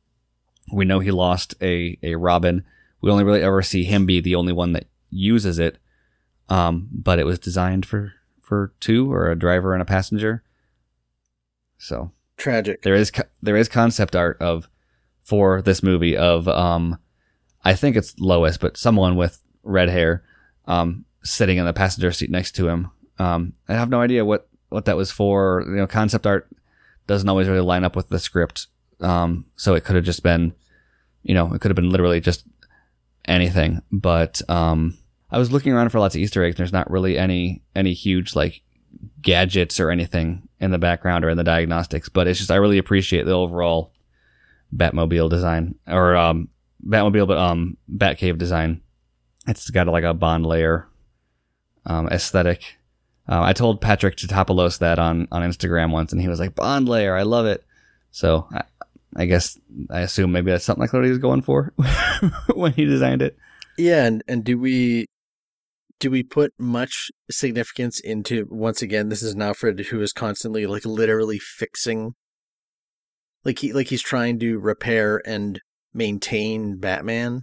We 0.71 0.85
know 0.85 0.99
he 0.99 1.11
lost 1.11 1.55
a 1.61 1.97
a 2.03 2.15
Robin. 2.15 2.63
We 3.01 3.11
only 3.11 3.23
really 3.23 3.43
ever 3.43 3.61
see 3.61 3.83
him 3.83 4.05
be 4.05 4.19
the 4.19 4.35
only 4.35 4.53
one 4.53 4.73
that 4.73 4.87
uses 5.09 5.59
it. 5.59 5.77
Um, 6.49 6.89
but 6.91 7.19
it 7.19 7.25
was 7.25 7.39
designed 7.39 7.85
for 7.85 8.13
for 8.41 8.73
two 8.79 9.11
or 9.11 9.29
a 9.29 9.37
driver 9.37 9.73
and 9.73 9.81
a 9.81 9.85
passenger. 9.85 10.43
So 11.77 12.11
Tragic. 12.37 12.81
There 12.81 12.95
is 12.95 13.11
there 13.41 13.57
is 13.57 13.67
concept 13.67 14.15
art 14.15 14.37
of 14.41 14.69
for 15.21 15.61
this 15.61 15.83
movie 15.83 16.17
of 16.17 16.47
um 16.47 16.97
I 17.63 17.75
think 17.75 17.95
it's 17.95 18.17
Lois, 18.19 18.57
but 18.57 18.77
someone 18.77 19.15
with 19.15 19.41
red 19.63 19.89
hair 19.89 20.23
um 20.65 21.05
sitting 21.23 21.57
in 21.57 21.65
the 21.65 21.73
passenger 21.73 22.11
seat 22.11 22.31
next 22.31 22.53
to 22.53 22.67
him. 22.67 22.91
Um 23.19 23.53
I 23.67 23.73
have 23.73 23.89
no 23.89 24.01
idea 24.01 24.25
what 24.25 24.47
what 24.69 24.85
that 24.85 24.97
was 24.97 25.11
for. 25.11 25.63
You 25.67 25.75
know, 25.75 25.87
concept 25.87 26.25
art 26.25 26.49
doesn't 27.07 27.29
always 27.29 27.47
really 27.47 27.59
line 27.59 27.83
up 27.83 27.95
with 27.95 28.09
the 28.09 28.19
script. 28.19 28.67
Um 29.01 29.45
so 29.55 29.75
it 29.75 29.83
could 29.83 29.95
have 29.95 30.05
just 30.05 30.23
been 30.23 30.53
you 31.23 31.33
know, 31.33 31.53
it 31.53 31.61
could 31.61 31.69
have 31.69 31.75
been 31.75 31.89
literally 31.89 32.21
just 32.21 32.45
anything, 33.25 33.81
but 33.91 34.41
um 34.49 34.97
I 35.31 35.37
was 35.37 35.51
looking 35.51 35.73
around 35.73 35.89
for 35.89 35.99
lots 35.99 36.15
of 36.15 36.21
Easter 36.21 36.43
eggs. 36.43 36.55
There's 36.57 36.73
not 36.73 36.89
really 36.89 37.17
any 37.17 37.61
any 37.75 37.93
huge 37.93 38.35
like 38.35 38.61
gadgets 39.21 39.79
or 39.79 39.91
anything 39.91 40.47
in 40.59 40.71
the 40.71 40.77
background 40.77 41.23
or 41.23 41.29
in 41.29 41.37
the 41.37 41.43
diagnostics. 41.43 42.09
But 42.09 42.27
it's 42.27 42.39
just 42.39 42.51
I 42.51 42.55
really 42.55 42.77
appreciate 42.77 43.25
the 43.25 43.33
overall 43.33 43.93
Batmobile 44.75 45.29
design 45.29 45.75
or 45.87 46.15
um, 46.15 46.49
Batmobile, 46.85 47.27
but 47.27 47.37
um, 47.37 47.77
Batcave 47.91 48.37
design. 48.37 48.81
It's 49.47 49.69
got 49.69 49.87
like 49.87 50.03
a 50.03 50.13
Bond 50.13 50.45
lair 50.45 50.87
um, 51.85 52.07
aesthetic. 52.07 52.77
Uh, 53.27 53.41
I 53.43 53.53
told 53.53 53.81
Patrick 53.81 54.15
Tatopoulos 54.15 54.79
that 54.79 54.99
on 54.99 55.27
on 55.31 55.43
Instagram 55.43 55.91
once, 55.91 56.11
and 56.11 56.21
he 56.21 56.27
was 56.27 56.39
like, 56.39 56.55
"Bond 56.55 56.89
lair, 56.89 57.15
I 57.15 57.23
love 57.23 57.45
it." 57.45 57.63
So 58.11 58.49
I 59.15 59.25
guess 59.25 59.57
I 59.89 60.01
assume 60.01 60.31
maybe 60.31 60.51
that's 60.51 60.65
something 60.65 60.81
like 60.81 60.93
what 60.93 61.03
he 61.03 61.09
was 61.09 61.19
going 61.19 61.41
for 61.41 61.73
when 62.53 62.73
he 62.73 62.85
designed 62.85 63.21
it. 63.21 63.37
Yeah, 63.77 64.05
and, 64.05 64.23
and 64.27 64.43
do 64.43 64.57
we 64.59 65.07
do 65.99 66.09
we 66.09 66.23
put 66.23 66.53
much 66.57 67.11
significance 67.29 67.99
into 67.99 68.47
once 68.49 68.81
again 68.81 69.09
this 69.09 69.21
is 69.21 69.33
an 69.33 69.41
Alfred 69.41 69.79
who 69.87 70.01
is 70.01 70.13
constantly 70.13 70.65
like 70.65 70.85
literally 70.85 71.39
fixing 71.39 72.13
like 73.43 73.59
he 73.59 73.73
like 73.73 73.87
he's 73.87 74.01
trying 74.01 74.39
to 74.39 74.59
repair 74.59 75.21
and 75.25 75.59
maintain 75.93 76.77
Batman. 76.77 77.41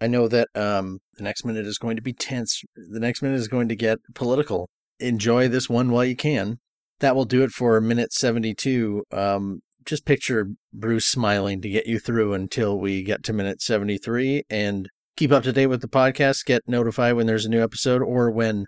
I 0.00 0.06
know 0.06 0.28
that 0.28 0.48
um 0.54 0.98
the 1.14 1.24
next 1.24 1.44
minute 1.44 1.66
is 1.66 1.78
going 1.78 1.96
to 1.96 2.02
be 2.02 2.12
tense. 2.12 2.62
The 2.76 3.00
next 3.00 3.22
minute 3.22 3.36
is 3.36 3.48
going 3.48 3.68
to 3.68 3.76
get 3.76 3.98
political. 4.14 4.68
Enjoy 5.00 5.48
this 5.48 5.68
one 5.68 5.90
while 5.90 6.04
you 6.04 6.16
can. 6.16 6.58
That 7.00 7.16
will 7.16 7.24
do 7.24 7.42
it 7.42 7.50
for 7.50 7.80
minute 7.80 8.12
72. 8.12 9.04
Um 9.12 9.60
just 9.84 10.04
picture 10.04 10.50
Bruce 10.72 11.06
smiling 11.06 11.60
to 11.62 11.68
get 11.68 11.86
you 11.86 11.98
through 11.98 12.34
until 12.34 12.78
we 12.78 13.02
get 13.02 13.22
to 13.24 13.32
minute 13.32 13.62
73 13.62 14.44
and 14.50 14.88
keep 15.16 15.32
up 15.32 15.44
to 15.44 15.52
date 15.52 15.66
with 15.66 15.80
the 15.80 15.88
podcast, 15.88 16.44
get 16.44 16.62
notified 16.66 17.14
when 17.14 17.26
there's 17.26 17.44
a 17.44 17.50
new 17.50 17.62
episode 17.62 18.02
or 18.02 18.30
when 18.30 18.66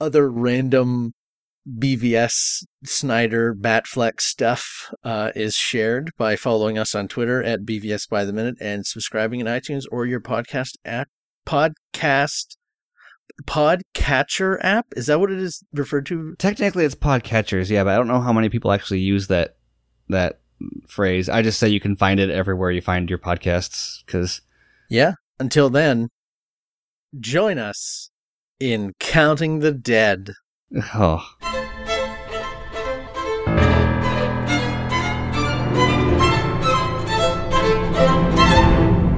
other 0.00 0.30
random 0.30 1.12
BVS 1.68 2.64
Snyder 2.84 3.54
Batflex 3.54 4.22
stuff 4.22 4.92
uh, 5.04 5.30
is 5.34 5.54
shared 5.54 6.10
by 6.16 6.36
following 6.36 6.78
us 6.78 6.94
on 6.94 7.06
Twitter 7.08 7.42
at 7.42 7.60
BVS 7.60 8.08
by 8.08 8.24
the 8.24 8.32
minute 8.32 8.56
and 8.60 8.86
subscribing 8.86 9.40
in 9.40 9.46
iTunes 9.46 9.84
or 9.90 10.06
your 10.06 10.20
podcast 10.20 10.76
app 10.84 11.08
podcast 11.46 12.56
podcatcher 13.44 14.58
app. 14.62 14.86
Is 14.96 15.06
that 15.06 15.20
what 15.20 15.30
it 15.30 15.38
is 15.38 15.62
referred 15.72 16.06
to? 16.06 16.34
Technically, 16.36 16.84
it's 16.84 16.94
podcatchers, 16.94 17.70
yeah, 17.70 17.84
but 17.84 17.94
I 17.94 17.96
don't 17.96 18.08
know 18.08 18.20
how 18.20 18.32
many 18.32 18.48
people 18.48 18.72
actually 18.72 19.00
use 19.00 19.26
that 19.28 19.56
that 20.10 20.40
phrase. 20.86 21.28
I 21.28 21.42
just 21.42 21.58
say 21.58 21.68
you 21.68 21.80
can 21.80 21.96
find 21.96 22.20
it 22.20 22.30
everywhere 22.30 22.70
you 22.70 22.80
find 22.80 23.08
your 23.08 23.18
podcasts 23.18 24.04
because 24.04 24.42
Yeah. 24.88 25.14
Until 25.38 25.70
then, 25.70 26.08
join 27.18 27.58
us 27.58 28.10
in 28.58 28.92
Counting 28.98 29.60
the 29.60 29.72
Dead. 29.72 30.32
oh. 30.94 31.26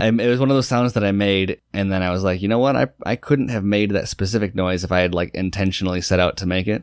It 0.04 0.28
was 0.28 0.40
one 0.40 0.50
of 0.50 0.56
those 0.56 0.66
sounds 0.66 0.94
that 0.94 1.04
I 1.04 1.12
made, 1.12 1.60
and 1.72 1.90
then 1.92 2.02
I 2.02 2.10
was 2.10 2.24
like, 2.24 2.42
you 2.42 2.48
know 2.48 2.58
what? 2.58 2.74
I 2.74 2.88
I 3.06 3.14
couldn't 3.16 3.48
have 3.48 3.62
made 3.62 3.92
that 3.92 4.08
specific 4.08 4.54
noise 4.54 4.82
if 4.82 4.90
I 4.90 4.98
had 4.98 5.14
like 5.14 5.32
intentionally 5.34 6.00
set 6.00 6.18
out 6.18 6.36
to 6.38 6.46
make 6.46 6.66
it. 6.66 6.82